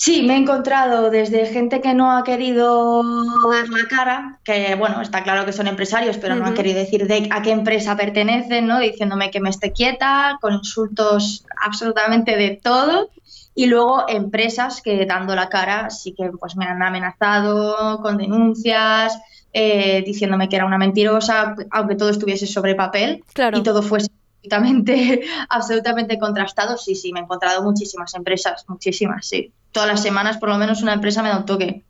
[0.00, 3.02] Sí, me he encontrado desde gente que no ha querido
[3.50, 7.08] dar la cara, que bueno, está claro que son empresarios, pero no han querido decir
[7.08, 8.78] de a qué empresa pertenecen, ¿no?
[8.78, 13.10] Diciéndome que me esté quieta, con insultos absolutamente de todo.
[13.56, 19.18] Y luego empresas que dando la cara sí que pues me han amenazado con denuncias,
[19.52, 23.58] eh, diciéndome que era una mentirosa, aunque todo estuviese sobre papel Claro.
[23.58, 24.06] y todo fuese
[24.38, 26.76] absolutamente, absolutamente contrastado.
[26.76, 29.52] Sí, sí, me he encontrado muchísimas empresas, muchísimas, sí.
[29.72, 31.84] Todas las semanas por lo menos una empresa me da un toque.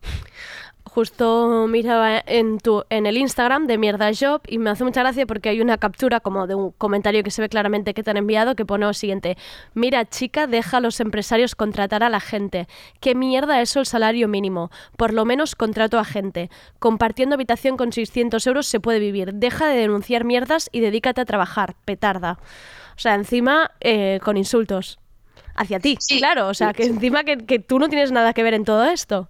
[0.99, 5.25] Justo miraba en tu en el Instagram de Mierda Job y me hace mucha gracia
[5.25, 8.17] porque hay una captura como de un comentario que se ve claramente que te han
[8.17, 9.37] enviado que pone lo siguiente:
[9.73, 12.67] Mira, chica, deja a los empresarios contratar a la gente.
[12.99, 14.71] ¿Qué mierda es eso el salario mínimo?
[14.97, 16.49] Por lo menos contrato a gente.
[16.79, 19.33] Compartiendo habitación con 600 euros se puede vivir.
[19.35, 22.39] Deja de denunciar mierdas y dedícate a trabajar, petarda.
[22.97, 24.99] O sea, encima eh, con insultos.
[25.55, 26.17] Hacia ti, Sí.
[26.19, 26.49] claro.
[26.49, 29.29] O sea, que encima que, que tú no tienes nada que ver en todo esto.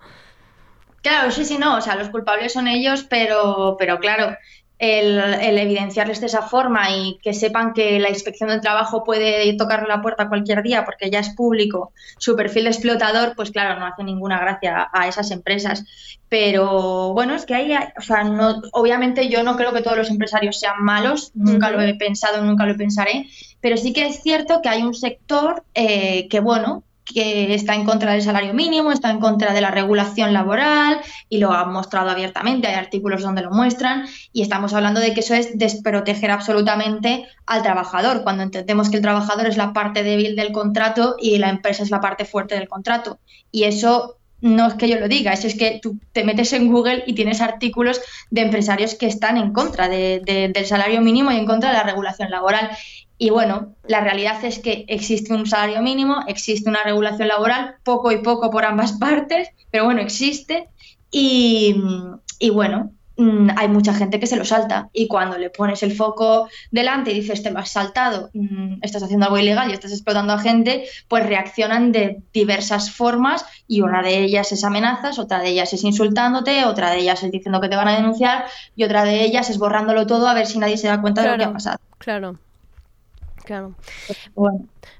[1.01, 4.35] Claro, sí, sí, no, o sea, los culpables son ellos, pero, pero claro,
[4.79, 9.53] el, el evidenciarles de esa forma y que sepan que la inspección del trabajo puede
[9.57, 13.77] tocarle la puerta cualquier día porque ya es público su perfil de explotador, pues claro,
[13.77, 15.83] no hace ninguna gracia a esas empresas.
[16.29, 20.09] Pero bueno, es que hay, o sea, no, obviamente yo no creo que todos los
[20.09, 23.27] empresarios sean malos, nunca lo he pensado, nunca lo pensaré,
[23.59, 27.85] pero sí que es cierto que hay un sector eh, que, bueno, que está en
[27.85, 32.09] contra del salario mínimo, está en contra de la regulación laboral y lo han mostrado
[32.09, 37.27] abiertamente, hay artículos donde lo muestran y estamos hablando de que eso es desproteger absolutamente
[37.45, 41.49] al trabajador, cuando entendemos que el trabajador es la parte débil del contrato y la
[41.49, 43.19] empresa es la parte fuerte del contrato.
[43.51, 46.71] Y eso no es que yo lo diga, eso es que tú te metes en
[46.71, 51.31] Google y tienes artículos de empresarios que están en contra de- de- del salario mínimo
[51.31, 52.69] y en contra de la regulación laboral.
[53.21, 58.13] Y bueno, la realidad es que existe un salario mínimo, existe una regulación laboral, poco
[58.13, 60.69] y poco por ambas partes, pero bueno, existe.
[61.12, 61.75] Y,
[62.39, 64.88] y bueno, mm, hay mucha gente que se lo salta.
[64.93, 69.03] Y cuando le pones el foco delante y dices, te lo has saltado, mm, estás
[69.03, 74.01] haciendo algo ilegal y estás explotando a gente, pues reaccionan de diversas formas y una
[74.01, 77.67] de ellas es amenazas, otra de ellas es insultándote, otra de ellas es diciendo que
[77.67, 78.45] te van a denunciar
[78.77, 81.32] y otra de ellas es borrándolo todo a ver si nadie se da cuenta de
[81.32, 81.79] lo que ha pasado.
[81.97, 82.39] Claro.
[83.49, 83.75] Claro.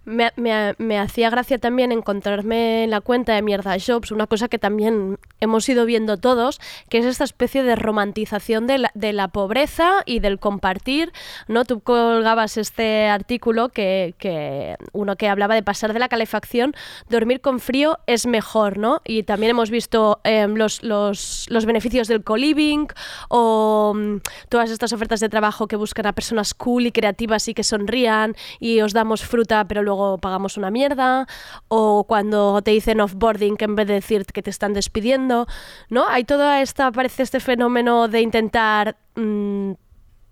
[0.05, 5.19] Me, hacía gracia también encontrarme en la cuenta de Mierda Jobs una cosa que también
[5.39, 10.39] hemos ido viendo todos, que es esta especie de romantización de la, pobreza y del
[10.39, 11.12] compartir.
[11.47, 11.65] ¿no?
[11.65, 16.73] Tú colgabas este artículo que, uno que hablaba de pasar de la calefacción,
[17.10, 19.01] dormir con frío es mejor, ¿no?
[19.06, 22.87] Y también hemos visto em, los beneficios del co-living
[23.29, 24.17] o mm,
[24.49, 28.35] todas estas ofertas de trabajo que buscan a personas cool y creativas y que sonrían
[28.60, 31.27] y os damos fruta pero luego pagamos una mierda
[31.69, 35.47] o cuando te dicen offboarding que en vez de decir que te están despidiendo,
[35.89, 36.05] ¿no?
[36.09, 38.97] Hay toda esta, parece este fenómeno de intentar...
[39.15, 39.71] mm,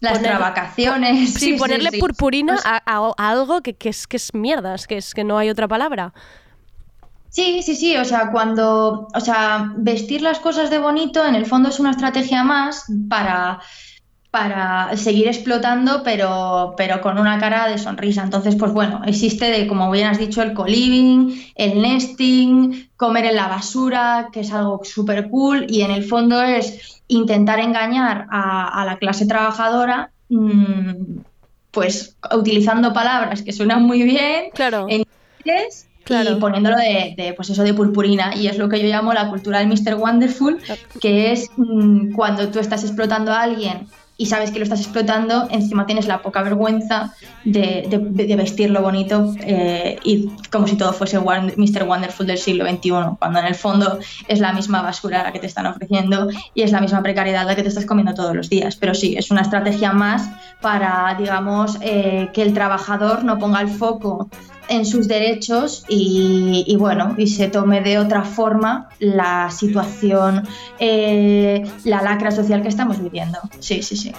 [0.02, 1.34] Las poner- vacaciones.
[1.40, 5.14] sí, ponerle purpurina a, a- a algo que, que es, que es mierdas, que es
[5.14, 6.14] que no hay otra palabra.
[7.30, 11.46] Sí, sí, sí, o sea, cuando, o sea, vestir las cosas de bonito en el
[11.46, 13.60] fondo es una estrategia más para,
[14.38, 18.22] para seguir explotando, pero, pero con una cara de sonrisa.
[18.22, 23.36] Entonces, pues bueno, existe, de, como bien has dicho, el co-living, el nesting, comer en
[23.36, 28.80] la basura, que es algo súper cool, y en el fondo es intentar engañar a,
[28.82, 30.92] a la clase trabajadora, mm,
[31.72, 34.86] pues utilizando palabras que suenan muy bien, Claro.
[34.88, 35.04] en
[35.40, 36.34] inglés Claro.
[36.34, 39.30] y poniéndolo de, de, pues eso de purpurina y es lo que yo llamo la
[39.30, 39.96] cultura del Mr.
[39.96, 40.58] Wonderful
[41.02, 43.88] que es mm, cuando tú estás explotando a alguien
[44.18, 47.14] y sabes que lo estás explotando encima tienes la poca vergüenza
[47.46, 51.84] de, vestirlo bonito eh, y como si todo fuese Mr.
[51.84, 52.90] Wonderful del siglo XXI
[53.20, 56.72] cuando en el fondo es la misma basura la que te están ofreciendo y es
[56.72, 59.42] la misma precariedad la que te estás comiendo todos los días pero sí es una
[59.42, 60.30] estrategia más
[60.62, 64.30] para digamos eh, que el trabajador no ponga el foco
[64.70, 70.48] en sus derechos y, bueno, y se tome de otra forma la situación,
[70.80, 73.40] eh, la lacra social que estamos viviendo.
[73.60, 74.14] Sí, sí, sí.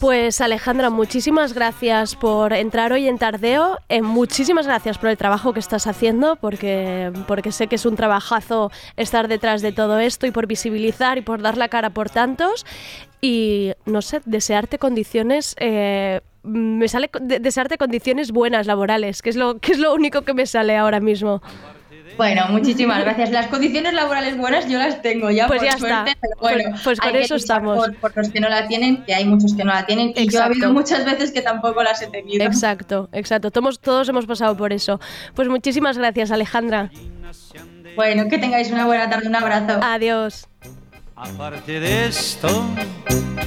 [0.00, 3.78] Pues Alejandra, muchísimas gracias por entrar hoy en Tardeo.
[3.88, 7.96] Eh, muchísimas gracias por el trabajo que estás haciendo, porque, porque sé que es un
[7.96, 12.10] trabajazo estar detrás de todo esto y por visibilizar y por dar la cara por
[12.10, 12.66] tantos.
[13.22, 19.36] Y no sé, desearte condiciones eh, me sale de- desearte condiciones buenas laborales, que es
[19.36, 21.42] lo que es lo único que me sale ahora mismo.
[22.16, 23.32] Bueno, muchísimas gracias.
[23.32, 26.20] Las condiciones laborales buenas yo las tengo ya, Pues por ya suerte, está.
[26.20, 27.76] pero bueno, Pues- pues hay con eso estamos.
[27.76, 30.28] Por, por los que no la tienen, que hay muchos que no la tienen, y
[30.30, 32.44] yo ha habido muchas veces que tampoco las he tenido.
[32.44, 33.50] Exacto, exacto.
[33.50, 35.00] Todos, todos hemos pasado por eso.
[35.34, 36.90] Pues muchísimas gracias, Alejandra.
[37.96, 39.80] Bueno, que tengáis una buena tarde, un abrazo.
[39.82, 40.46] Adiós.
[41.16, 42.64] Aparte de esto,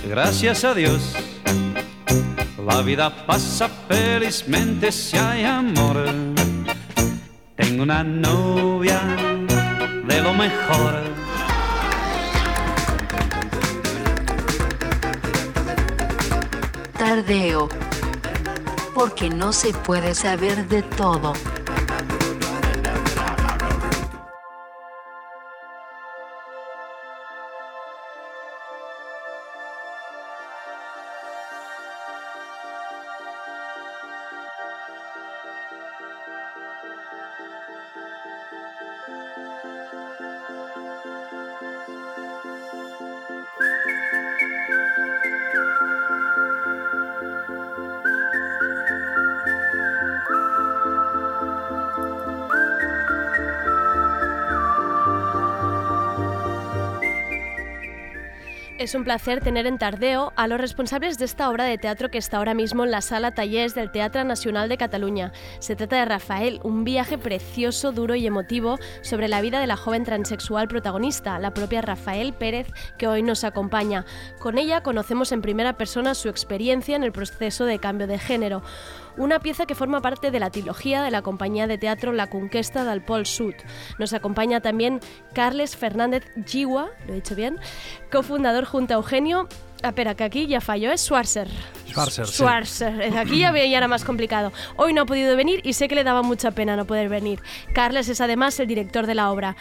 [0.10, 1.16] gracias a Dios,
[2.66, 6.06] la vida pasa felizmente si hay amor.
[7.56, 9.00] Tengo una novia
[10.08, 11.04] de lo mejor.
[16.98, 17.70] Tardeo.
[18.94, 21.34] Porque no se puede saber de todo.
[58.88, 62.18] Es un placer tener en Tardeo a los responsables de esta obra de teatro que
[62.18, 65.34] está ahora mismo en la sala Tallers del Teatro Nacional de Cataluña.
[65.60, 69.76] Se trata de Rafael, un viaje precioso, duro y emotivo sobre la vida de la
[69.76, 72.68] joven transexual protagonista, la propia Rafael Pérez,
[72.98, 74.06] que hoy nos acompaña.
[74.40, 78.64] Con ella conocemos en primera persona su experiencia en el proceso de cambio de género.
[79.18, 82.86] Una pieza que forma parte de la trilogía de la compañía de teatro La Conquesta
[82.86, 83.56] del Pol Sud.
[83.98, 85.00] Nos acompaña también
[85.34, 87.58] Carles Fernández Giwa, lo he dicho bien,
[88.12, 89.48] cofundador junto a Eugenio.
[89.84, 91.48] Ah, Espera, que aquí ya falló, es Schwarzer.
[91.88, 92.34] Schwarzer, sí.
[92.34, 93.18] Schwarzer.
[93.18, 94.52] Aquí ya, ya era más complicado.
[94.76, 97.40] Hoy no ha podido venir y sé que le daba mucha pena no poder venir.
[97.74, 99.56] Carles es además el director de la obra.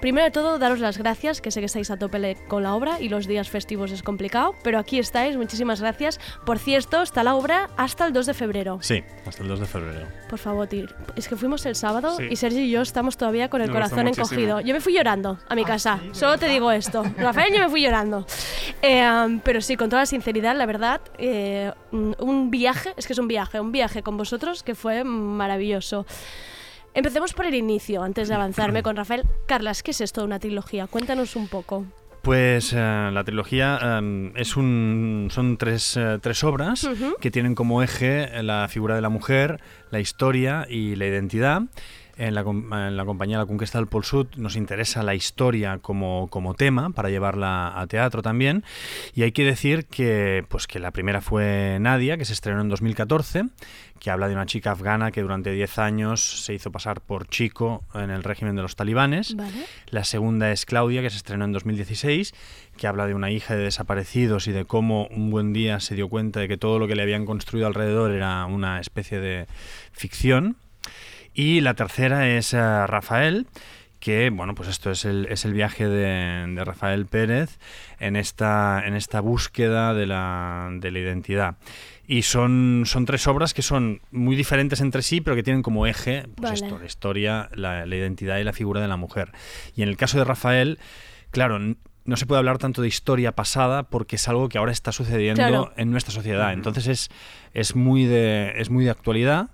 [0.00, 3.00] Primero de todo, daros las gracias, que sé que estáis a tope con la obra
[3.00, 6.18] y los días festivos es complicado, pero aquí estáis, muchísimas gracias.
[6.44, 8.78] Por cierto, está la obra hasta el 2 de febrero.
[8.82, 10.06] Sí, hasta el 2 de febrero.
[10.28, 10.92] Por favor, Tir.
[11.16, 12.24] Es que fuimos el sábado Sí.
[12.30, 14.60] y Sergio y yo estamos todavía con el corazón encogido.
[14.60, 16.00] Yo me fui llorando a mi casa.
[16.12, 17.04] Solo te digo esto.
[17.16, 18.26] Rafael, yo me fui llorando.
[18.82, 23.06] Eh, um, pero sí, con toda la sinceridad, la verdad, eh, un un viaje, es
[23.06, 26.04] que es un viaje, un viaje con vosotros que fue maravilloso.
[26.94, 29.22] Empecemos por el inicio, antes de avanzarme con Rafael.
[29.46, 30.88] Carlas, ¿qué es esto de una trilogía?
[30.88, 31.86] Cuéntanos un poco.
[32.22, 36.88] Pues eh, la trilogía eh, es un, son tres, eh, tres obras
[37.20, 39.60] que tienen como eje la figura de la mujer,
[39.92, 41.62] la historia y la identidad.
[42.24, 45.78] En la, com- en la compañía La Conquista del Pol Sud nos interesa la historia
[45.78, 48.62] como, como tema para llevarla a teatro también.
[49.12, 52.68] Y hay que decir que, pues, que la primera fue Nadia, que se estrenó en
[52.68, 53.46] 2014,
[53.98, 57.82] que habla de una chica afgana que durante 10 años se hizo pasar por chico
[57.92, 59.34] en el régimen de los talibanes.
[59.34, 59.64] Vale.
[59.88, 62.34] La segunda es Claudia, que se estrenó en 2016,
[62.76, 66.08] que habla de una hija de desaparecidos y de cómo un buen día se dio
[66.08, 69.46] cuenta de que todo lo que le habían construido alrededor era una especie de
[69.90, 70.56] ficción.
[71.34, 73.46] Y la tercera es eh, Rafael,
[74.00, 77.58] que bueno, pues esto es el, es el viaje de, de Rafael Pérez
[78.00, 81.56] en esta, en esta búsqueda de la, de la identidad.
[82.06, 85.86] Y son, son tres obras que son muy diferentes entre sí, pero que tienen como
[85.86, 86.54] eje pues Vale.
[86.54, 89.30] esto, la historia, la, la identidad y la figura de la mujer.
[89.76, 90.78] Y en el caso de Rafael,
[91.30, 91.60] claro,
[92.04, 95.36] no se puede hablar tanto de historia pasada porque es algo que ahora está sucediendo
[95.42, 95.72] Claro.
[95.76, 96.52] en nuestra sociedad.
[96.52, 97.10] Entonces es,
[97.54, 99.50] es, muy de, es muy de actualidad.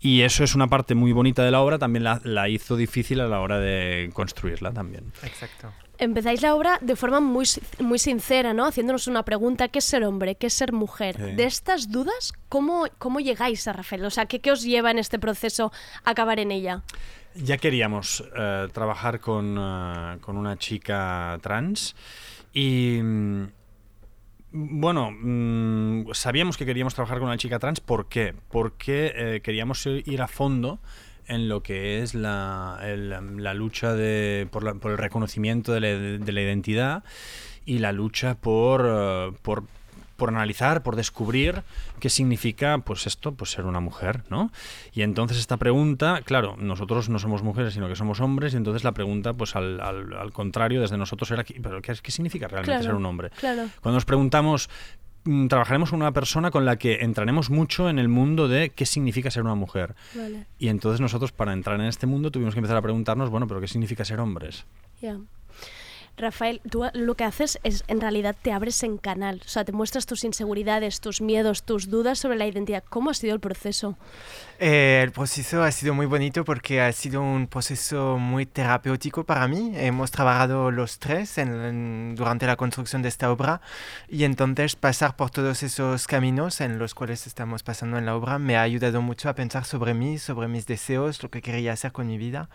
[0.00, 3.20] Y eso es una parte muy bonita de la obra, también la, la hizo difícil
[3.20, 5.12] a la hora de construirla también.
[5.22, 5.72] Exacto.
[6.02, 7.46] Empezáis la obra de forma muy,
[7.78, 8.66] muy sincera, ¿no?
[8.66, 10.34] Haciéndonos una pregunta, ¿qué es ser hombre?
[10.34, 11.16] ¿Qué es ser mujer?
[11.16, 11.36] Sí.
[11.36, 14.04] De estas dudas, ¿cómo, ¿cómo llegáis a Rafael?
[14.04, 15.70] O sea, ¿qué, ¿qué os lleva en este proceso
[16.02, 16.82] a acabar en ella?
[17.36, 21.94] Ya queríamos eh, trabajar con, eh, con una chica trans
[22.52, 23.44] y mm,
[24.50, 27.78] bueno, mm, sabíamos que queríamos trabajar con una chica trans.
[27.78, 28.34] ¿Por qué?
[28.50, 30.80] Porque eh, queríamos ir a fondo
[31.26, 33.10] en lo que es la, el-
[33.42, 37.04] la lucha de, por, la- por el reconocimiento de la, de la identidad
[37.64, 39.64] y la lucha por, eh, por,
[40.16, 41.62] por analizar, por descubrir
[42.00, 44.50] qué significa pues esto, pues ser una mujer, ¿no?
[44.92, 48.82] Y entonces esta pregunta, claro, nosotros no somos mujeres, sino que somos hombres, y entonces
[48.84, 52.78] la pregunta, pues al, al- al contrario, desde nosotros era, ¿pero qué, qué significa realmente
[52.78, 53.30] Claro, ser un hombre?
[53.38, 53.68] claro.
[53.80, 54.68] Cuando nos preguntamos,
[55.48, 59.30] trabajaremos con una persona con la que entraremos mucho en el mundo de qué significa
[59.30, 59.94] ser una mujer.
[60.14, 63.46] Vale, Y entonces nosotros para entrar en este mundo tuvimos que empezar a preguntarnos, bueno,
[63.46, 64.64] pero ¿qué significa ser hombres?
[66.16, 69.40] Rafael, tú lo que haces es, en realidad, te abres en canal.
[69.44, 72.84] O sea, te muestras tus inseguridades, tus miedos, tus dudas sobre la identidad.
[72.88, 73.96] ¿Cómo ha sido el proceso?
[74.58, 79.48] Eh, el proceso ha sido muy bonito porque ha sido un proceso muy terapéutico para
[79.48, 79.72] mí.
[79.74, 83.60] Hemos trabajado los tres en- durante la construcción de esta obra
[84.08, 88.38] y entonces pasar por todos esos caminos en los cuales estamos pasando en la obra
[88.38, 91.90] me ha ayudado mucho a pensar sobre mí, sobre mis deseos, lo que quería hacer
[91.90, 92.48] con mi vida.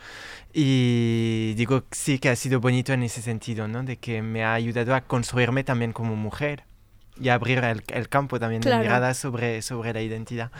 [0.53, 3.83] Y digo sí que ha sido bonito en ese sentido, ¿no?
[3.83, 6.63] De que me ha ayudado a construirme también como mujer
[7.19, 8.77] y a abrir el, el campo también Claro.
[8.77, 10.51] de mirada sobre, sobre la identidad.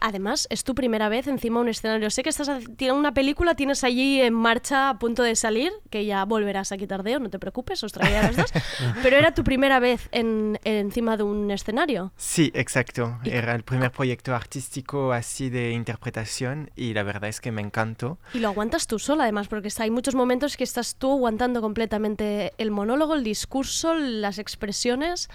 [0.00, 2.10] Además, es tu primera vez encima de un escenario.
[2.10, 5.70] Sé que estás hac- tiene una película, tienes allí en marcha a punto de salir,
[5.90, 8.50] que ya volverás aquí tardeo, no te preocupes, os traeré a las dos.
[9.02, 12.12] Pero era tu primera vez en, encima de un escenario.
[12.16, 13.18] Sí, exacto.
[13.24, 18.18] Era el primer proyecto artístico así de interpretación y la verdad es que me encantó.
[18.32, 22.52] Y lo aguantas tú sola, además, porque hay muchos momentos que estás tú aguantando completamente
[22.58, 25.28] el monólogo, el discurso, las expresiones.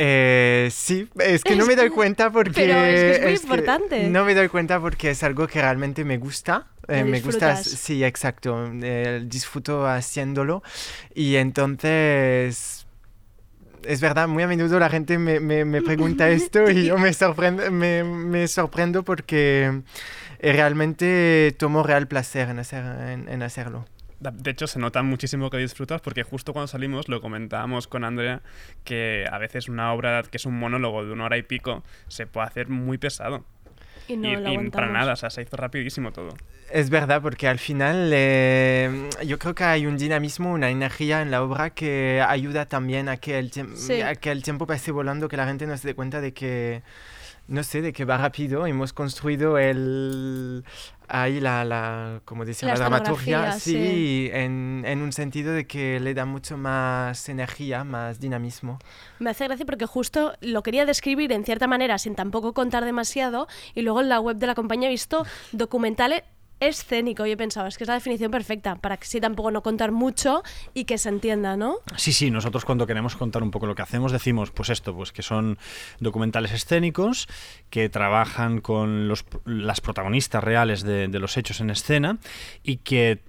[0.00, 2.52] Eh, sí, es que no me doy cuenta porque...
[2.52, 4.08] Pero es que es muy importante.
[4.08, 6.68] no me doy cuenta porque es algo que realmente me gusta.
[6.86, 8.70] Eh, me gusta, sí, exacto.
[8.82, 10.62] eh, disfruto haciéndolo
[11.14, 12.86] y entonces...
[13.84, 17.12] Es verdad, muy a menudo la gente me, me- me pregunta esto y yo me
[17.12, 19.82] sorprendo, me, me sorprendo porque
[20.40, 23.86] eh, realmente tomo real placer en, hacer, en- en hacerlo.
[24.20, 28.42] De hecho, se nota muchísimo que disfrutas porque justo cuando salimos lo comentábamos con Andrea
[28.82, 32.26] que a veces una obra que es un monólogo de una hora y pico se
[32.26, 33.44] puede hacer muy pesado.
[34.08, 36.30] Y no y, lo y para nada, o sea, se hizo rapidísimo todo.
[36.72, 41.30] Es verdad, porque al final eh, yo creo que hay un dinamismo, una energía en
[41.30, 44.00] la obra que ayuda también a que el, Sí.
[44.00, 46.82] a que el tiempo pase volando, que la gente no se dé cuenta de que,
[47.48, 48.66] no sé, de que va rápido.
[48.66, 50.64] Hemos construido el,
[51.08, 55.66] ahí la, la como decía, La la, dramaturgia, escenografía, sí, En, en un sentido de
[55.66, 58.78] que le da mucho más energía, más dinamismo.
[59.18, 63.48] Me hace gracia porque justo lo quería describir en cierta manera sin tampoco contar demasiado
[63.74, 66.22] y luego en la web de la compañía he visto documentales
[66.60, 67.26] escénico.
[67.26, 70.42] Yo pensaba, es que es la definición perfecta para que sí tampoco no contar mucho
[70.74, 71.76] y que se entienda, ¿no?
[71.96, 75.12] Sí, sí, nosotros cuando queremos contar un poco lo que hacemos decimos pues esto, pues
[75.12, 75.58] que son
[76.00, 77.28] documentales escénicos
[77.70, 82.18] que trabajan con los, las protagonistas reales de, de los hechos en escena
[82.62, 83.22] y que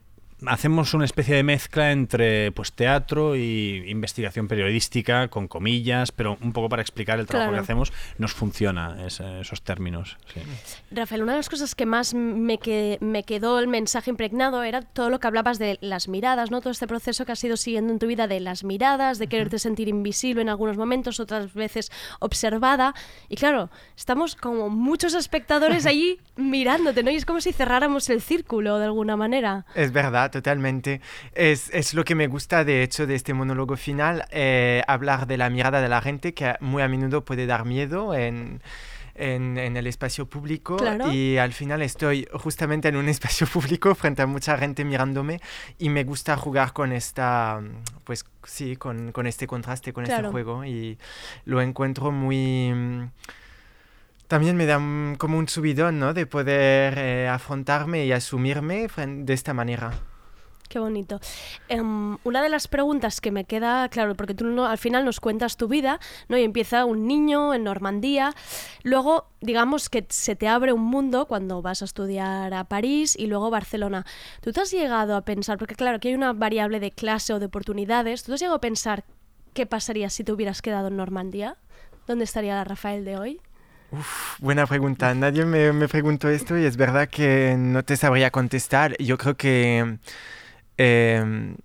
[0.46, 6.54] hacemos una especie de mezcla entre pues teatro y investigación periodística con comillas, pero un
[6.54, 7.62] poco para explicar el trabajo Claro.
[7.62, 10.18] que hacemos nos funciona ese- esos términos.
[10.34, 10.42] sí.
[10.92, 14.82] Rafael, una de las cosas que más me, que, me quedó el mensaje impregnado era
[14.82, 16.62] todo lo que hablabas de las miradas, ¿no?
[16.62, 19.60] Todo este proceso que has ido siguiendo en tu vida de las miradas, de quererte
[19.60, 22.94] sentir invisible en algunos momentos, otras veces observada.
[23.28, 27.12] Y claro, estamos como muchos espectadores allí mirándote, ¿no?
[27.12, 29.66] Y es como si cerráramos el círculo de alguna manera.
[29.76, 31.02] Es verdad, totalmente.
[31.34, 35.38] Es, es lo que me gusta, de hecho, de este monólogo final, eh, hablar de
[35.38, 38.62] la mirada de la gente, que muy a menudo puede dar miedo en,
[39.16, 40.78] en, en el espacio público.
[40.78, 41.12] Claro.
[41.12, 45.40] Y al final estoy justamente en un espacio público frente a mucha gente mirándome
[45.78, 47.62] y me gusta jugar con esta,
[48.04, 50.28] pues sí, con, con este contraste, con Claro.
[50.28, 50.66] este juego.
[50.66, 50.98] Y
[51.46, 53.10] lo encuentro muy...
[54.28, 54.76] También me da
[55.18, 56.14] como un subidón, ¿no?
[56.14, 59.92] De poder eh, afrontarme y asumirme de esta manera.
[60.70, 61.20] Qué bonito.
[61.68, 65.20] Em, una de las preguntas que me queda, claro, porque tú no- al final nos
[65.20, 66.38] cuentas tu vida, ¿no?
[66.38, 68.36] Y empieza un niño en Normandía.
[68.84, 73.26] Luego, digamos que se te abre un mundo cuando vas a estudiar a París y
[73.26, 74.06] luego Barcelona.
[74.42, 77.40] ¿Tú te has llegado a pensar, porque claro, aquí hay una variable de clase o
[77.40, 79.06] de oportunidades, ¿tú te has llegado a pensar
[79.56, 81.58] qué pasaría si te hubieras quedado en Normandía?
[82.06, 83.42] ¿Dónde estaría la Rafael de hoy?
[84.38, 85.12] Buena pregunta.
[85.16, 88.96] Nadie me, me preguntó esto y es verdad que no te sabría contestar.
[89.00, 89.98] Yo creo que
[90.80, 91.56] eh,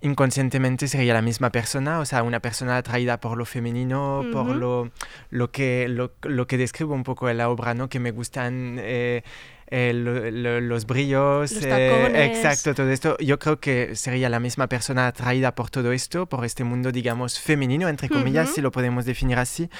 [0.00, 4.90] inconscientemente sería la misma persona, o sea, una persona atraída por lo femenino, por lo,
[5.30, 7.88] lo, que, lo, lo que describo un poco en la obra, ¿no?
[7.88, 9.22] Que me gustan eh,
[9.70, 13.16] eh, lo- lo- los brillos, Los eh, exacto, todo esto.
[13.18, 17.38] Yo creo que sería la misma persona atraída por todo esto, por este mundo, digamos,
[17.38, 18.54] femenino, entre comillas, Ujú.
[18.56, 19.70] si lo podemos definir así.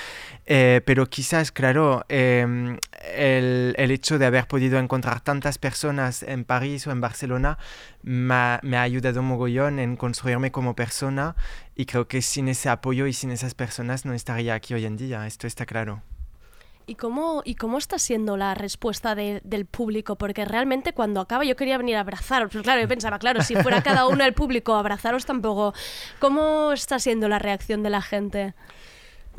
[0.46, 2.76] Eh, pero quizás, claro, eh,
[3.16, 7.58] el, el hecho de haber podido encontrar tantas personas en París o en Barcelona
[8.02, 11.34] me ha, me ha ayudado mogollón en construirme como persona
[11.74, 14.96] y creo que sin ese apoyo y sin esas personas no estaría aquí hoy en
[14.96, 16.02] día, esto está claro.
[16.90, 20.16] ¿Y cómo, ¿Y cómo está siendo la respuesta de- del público?
[20.16, 22.50] Porque realmente cuando acaba yo quería venir a abrazaros.
[22.50, 25.72] Pero claro, yo pensaba, claro, si fuera cada uno el público abrazaros tampoco.
[26.18, 28.54] ¿Cómo está siendo la reacción de la gente?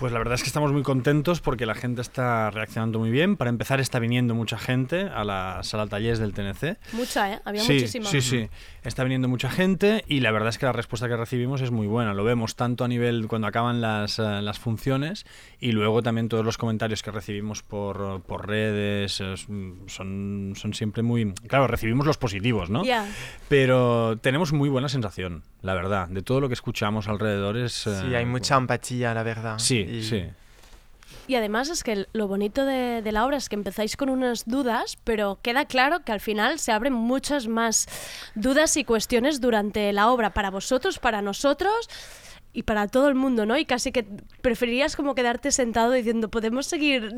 [0.02, 3.38] Pues la verdad es que estamos muy contentos porque la gente está reaccionando muy bien.
[3.38, 6.80] Para empezar, está viniendo mucha gente a la sala talleres del TNC.
[6.94, 7.40] Mucha, ¿eh?
[7.46, 8.06] Había sí, muchísima.
[8.08, 8.50] Sí, sí.
[8.84, 11.86] Está viniendo mucha gente y la verdad es que la respuesta que recibimos es muy
[11.86, 12.16] buena.
[12.16, 15.28] Lo vemos tanto a nivel cuando acaban las, eh, las funciones
[15.60, 19.46] y luego también todos los comentarios que recibimos por, por redes es-
[19.86, 21.32] son, son siempre muy...
[21.48, 22.84] Claro, recibimos los positivos, ¿no?
[22.84, 23.06] Ya.
[23.50, 26.08] Pero tenemos muy buena sensación, la verdad.
[26.08, 27.74] De todo lo que escuchamos alrededor es...
[27.74, 29.60] Sí, eh, hay mucha empatía, la verdad.
[29.60, 30.26] Sí, Y- sí.
[31.28, 34.46] Y además es que lo bonito de, de la obra es que empezáis con unas
[34.46, 37.88] dudas, pero queda claro que al final se abren muchas más
[38.36, 41.90] dudas y cuestiones durante la obra, para vosotros, para nosotros
[42.54, 43.58] y para todo el mundo, ¿no?
[43.58, 44.06] Y casi que
[44.42, 47.14] preferirías como quedarte sentado diciendo, podemos seguir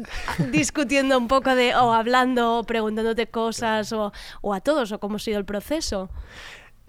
[0.52, 4.12] discutiendo un poco de, o hablando, o preguntándote cosas, o,
[4.42, 6.10] o a todos, o cómo ha sido el proceso.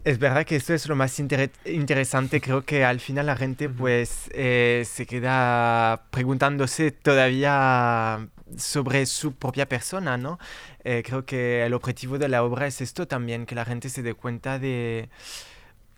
[0.05, 2.41] Es verdad que esto es lo más intere- interesante.
[2.41, 8.29] Creo que al final la gente pues eh, se queda preguntándose todavía
[8.59, 10.39] sobre su propia persona, ¿no?
[10.85, 14.03] Eh, creo que el objetivo de la obra es esto también, que la gente se
[14.03, 15.09] dé cuenta de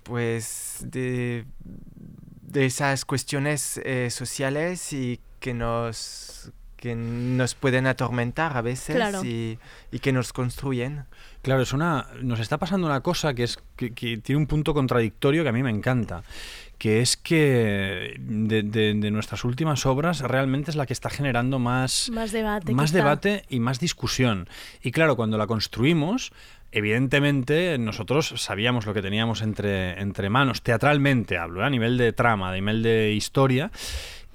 [0.05, 1.45] pues de,
[2.43, 9.25] de esas cuestiones eh, sociales y que nos que nos pueden atormentar a veces Claro.
[9.25, 9.59] y,
[9.91, 11.07] y que nos construyen.
[11.47, 14.75] Claro, es una, nos está pasando una cosa que, es, que, que tiene un punto
[14.75, 16.25] contradictorio que a mí me encanta,
[16.77, 21.61] que es que de, de- de nuestras últimas obras realmente es la que está generando
[21.61, 22.73] más, Más debate.
[22.75, 22.99] más quizá.
[22.99, 24.49] debate y más discusión.
[24.83, 26.33] Y claro, cuando la construimos,
[26.73, 31.67] evidentemente nosotros sabíamos lo que teníamos entre, entre manos, teatralmente hablo, ¿eh?
[31.67, 33.71] a nivel de trama, a nivel de historia.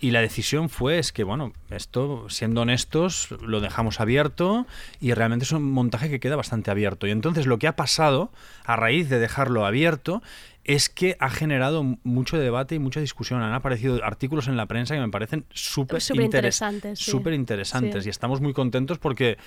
[0.02, 4.66] Y la decisión fue es que, bueno, esto, siendo honestos, lo dejamos abierto
[5.00, 7.06] y realmente es un montaje que queda bastante abierto.
[7.06, 8.32] Y entonces lo que ha pasado,
[8.66, 10.24] a raíz de dejarlo abierto,
[10.64, 13.42] es que ha generado mucho debate y mucha discusión.
[13.44, 17.12] Han aparecido artículos en la prensa que me parecen súper Superinteresantes, sí.
[17.12, 18.10] súper interesantes Sí.
[18.10, 19.38] y estamos muy contentos porque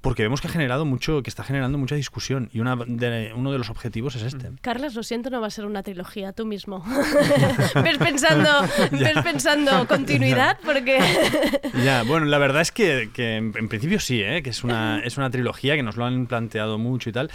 [0.00, 3.50] porque vemos que ha generado mucho que está generando mucha discusión y una de- uno
[3.52, 4.50] de los objetivos es este.
[4.60, 6.84] Carlos, lo siento, no va a ser una trilogía, tú mismo.
[7.82, 8.48] ves pensando,
[8.92, 10.98] ves pensando continuidad porque
[11.84, 14.42] Ya, bueno, la verdad es que, que en, en principio sí, ¿eh?
[14.42, 17.30] que es una, es una trilogía que nos lo han planteado mucho y tal,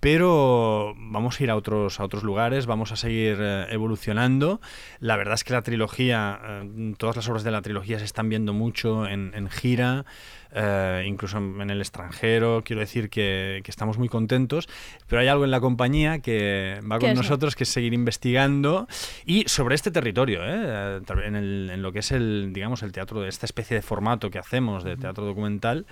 [0.00, 4.60] pero vamos a ir a otros, a otros lugares, vamos a seguir eh, evolucionando.
[4.98, 8.28] La verdad es que la trilogía, eh, todas las obras de la trilogía se están
[8.28, 10.06] viendo mucho en, en gira,
[10.52, 12.62] eh, incluso en, el extranjero.
[12.64, 14.68] Quiero decir que, que estamos muy contentos,
[15.06, 18.88] pero hay algo en la compañía que va ¿Qué con nosotros, que es seguir investigando
[19.26, 21.00] y sobre este territorio, ¿eh?
[21.24, 24.30] en, el- en lo que es el, digamos, el teatro de esta especie de formato
[24.30, 25.84] que hacemos de teatro documental,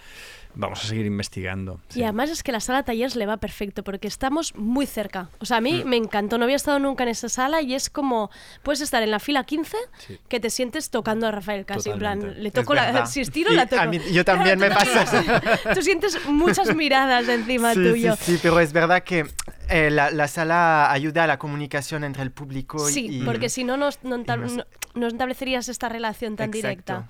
[0.55, 1.79] vamos a seguir investigando.
[1.95, 5.31] Y además es que la sala talleres le va perfecto porque estamos muy cerca.
[5.41, 7.91] O sea, a mí me encantó, no había estado nunca en esa sala y es
[7.91, 8.31] como,
[8.63, 9.77] puedes estar en la fila 15
[10.07, 10.21] Sí.
[10.29, 12.85] que te sientes tocando a Rafael casi, en plan, le Es toco la...
[12.87, 13.07] verdad.
[13.07, 13.83] Si estiro, la toco.
[13.83, 15.41] a mí- yo también me pasa.
[15.75, 18.15] Tú sientes muchas miradas encima sí, tuyo.
[18.17, 19.27] Sí, sí, pero es verdad que
[19.69, 23.25] eh, la, la sala ayuda a la comunicación entre el público y- Sí, y...
[23.25, 26.69] porque si no, no, no, establecerías esta relación tan Exacto.
[26.69, 27.09] directa.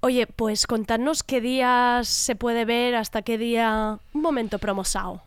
[0.00, 3.98] Oye, pues contadnos qué días se puede ver, hasta qué día...
[4.12, 5.22] Un momento promosao.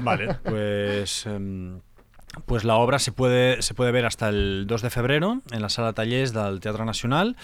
[0.00, 1.80] Vale, pues, em,
[2.46, 5.68] pues la obra se puede, se puede ver hasta el 2 de febrero en la
[5.68, 7.36] sala Tallers del Teatro Nacional.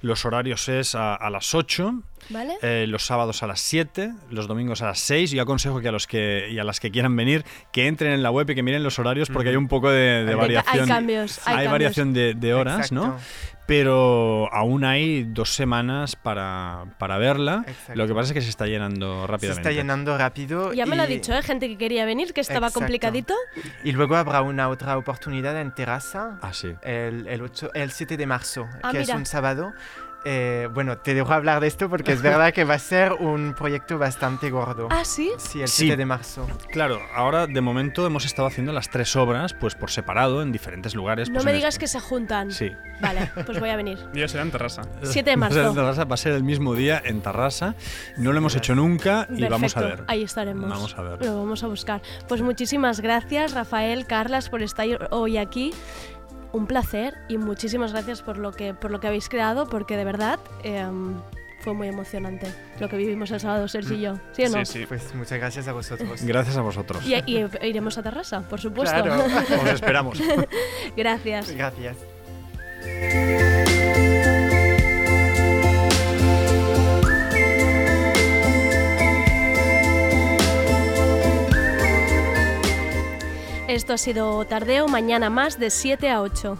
[0.00, 2.54] Los horarios es a, a las 8, ¿Vale?
[2.62, 5.30] eh, los sábados a las 7, los domingos a las 6.
[5.32, 8.22] Yo aconsejo que a los que y a las que quieran venir que entren en
[8.22, 10.82] la web y que miren los horarios porque hay un poco de, de Hay- variación.
[10.84, 11.72] hay cambios, hay cambios.
[11.72, 13.18] variación de, de horas, ¿no?
[13.68, 17.64] Pero aún hay dos semanas para, para verla.
[17.66, 17.96] Exacto.
[17.96, 19.60] Lo que pasa es que se está llenando Se rápidamente.
[19.60, 20.72] está llenando rápido.
[20.72, 21.42] Ya me lo ha dicho, ¿eh?
[21.42, 22.80] Gente que quería venir, que estaba Exacto.
[22.80, 23.34] complicadito.
[23.84, 26.72] Y luego habrá una otra oportunidad en Terraza Ah, sí.
[26.82, 29.74] el, el, 8 el 7 de marzo, Ah, que es un sábado.
[30.30, 33.54] Eh, bueno, te dejo hablar de esto porque es verdad que va a ser un
[33.54, 34.88] proyecto bastante gordo.
[34.90, 35.30] Ah, sí.
[35.38, 35.84] Sí, el Sí.
[35.86, 36.46] 7 de marzo.
[36.70, 40.94] Claro, ahora de momento hemos estado haciendo las tres obras pues por separado en diferentes
[40.94, 41.30] lugares.
[41.30, 42.52] No pues, me digas este- que se juntan.
[42.52, 42.70] Sí.
[43.00, 43.98] Vale, pues voy a venir.
[44.12, 44.82] Yo será en terraza.
[44.82, 45.72] 7 de ser en marzo.
[45.74, 47.74] Tarrasa, va a ser el mismo día en Tarrasa.
[48.18, 50.04] No lo hemos hecho nunca y vamos a Perfecto, ver.
[50.08, 50.68] Ahí estaremos.
[50.68, 51.24] Vamos a ver.
[51.24, 52.02] Lo vamos a buscar.
[52.28, 55.72] Pues muchísimas gracias, Rafael, Carlas, por estar hoy aquí.
[56.52, 60.04] Un placer y muchísimas gracias por lo que, por lo que habéis creado, porque de
[60.04, 61.14] verdad em,
[61.60, 62.46] fue muy emocionante
[62.80, 64.14] lo que vivimos el sábado, Sergio y yo.
[64.32, 64.64] ¿Sí o no?
[64.64, 64.86] Sí, sí.
[64.86, 66.22] Pues muchas gracias a vosotros.
[66.22, 67.04] Gracias a vosotros.
[67.04, 69.02] Y, y iremos a Terrassa, por supuesto.
[69.02, 69.24] Claro.
[69.62, 70.18] Os esperamos.
[70.96, 71.50] gracias.
[71.54, 71.96] Gracias.
[83.78, 86.58] Esto ha sido Tardeo, mañana más de 7 a 8.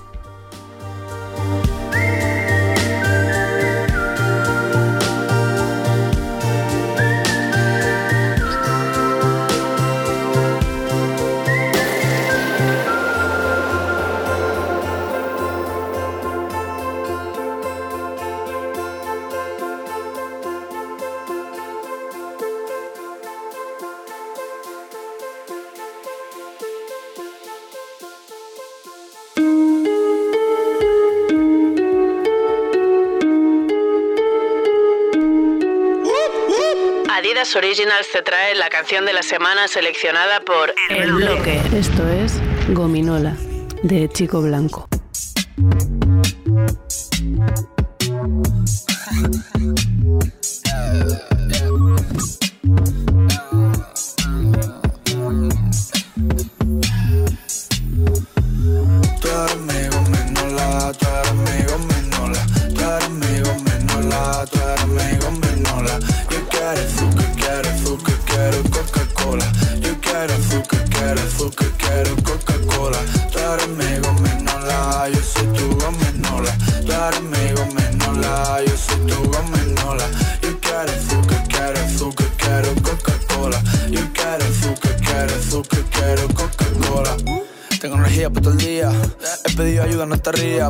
[37.49, 41.61] Adidas Originals te trae la canción de la semana seleccionada por El Bloque.
[41.75, 42.41] Esto es
[42.75, 43.37] Gominola,
[43.83, 44.88] de Chico Blanco.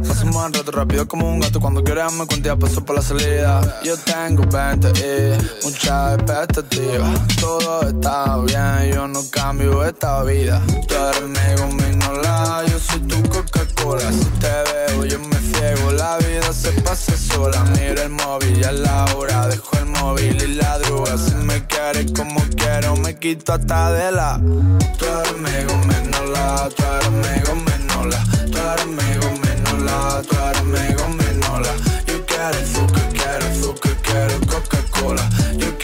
[0.01, 1.59] Pasamos un rato rápido como un gato.
[1.59, 3.81] Cuando quieras me cuentas, paso por la salida.
[3.83, 7.27] Yo tengo 20 y muchas expectativas.
[7.41, 10.63] Todo está bien, yo no cambio esta vida.
[10.87, 14.13] Tú eres mi gominola, yo soy tu Coca-Cola.
[14.13, 15.91] Si te veo, yo me ciego.
[15.91, 17.65] La vida se pasa sola.
[17.73, 19.49] Mira el móvil, ya es la hora.
[19.49, 21.19] Dejo el móvil y la droga.
[21.19, 24.39] Si me quieres como quiero, me quito hasta de la.
[24.97, 28.25] Tú eres mi gominola, tú eres mi gominola.
[28.53, 28.87] Tú eres
[30.29, 31.73] tú eres mi gominola.
[32.07, 35.31] Yo quiero azúcar, quiero azúcar, quiero Coca-Cola.
[35.57, 35.78] Yo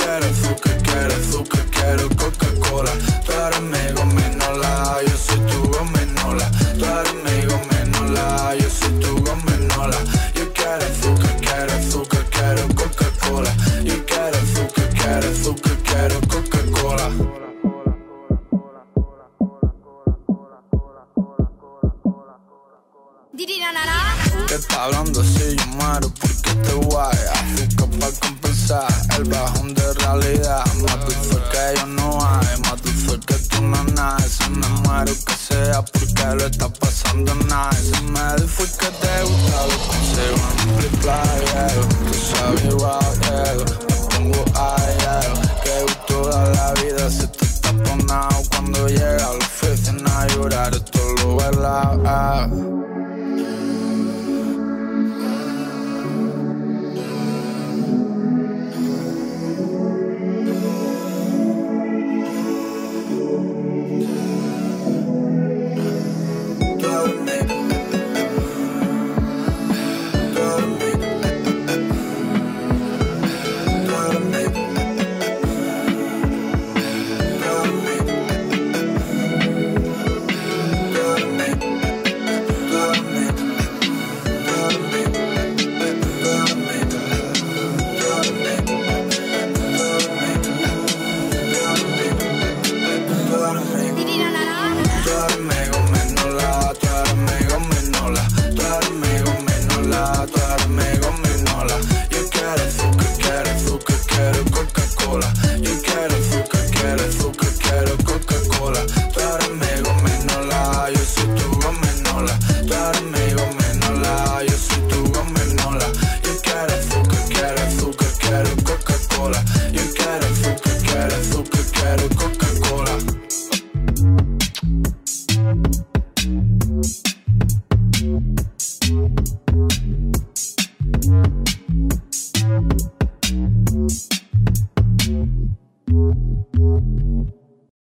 [35.25, 40.69] que sea porque lo está pasando Si me dices que te gusta lo consigo en
[40.71, 47.27] un playero Tú sabes igual que Me pongo aero Que gusto da la vida si
[47.27, 52.84] te está ponado Cuando llega a la oficina a llorar Esto lo verdad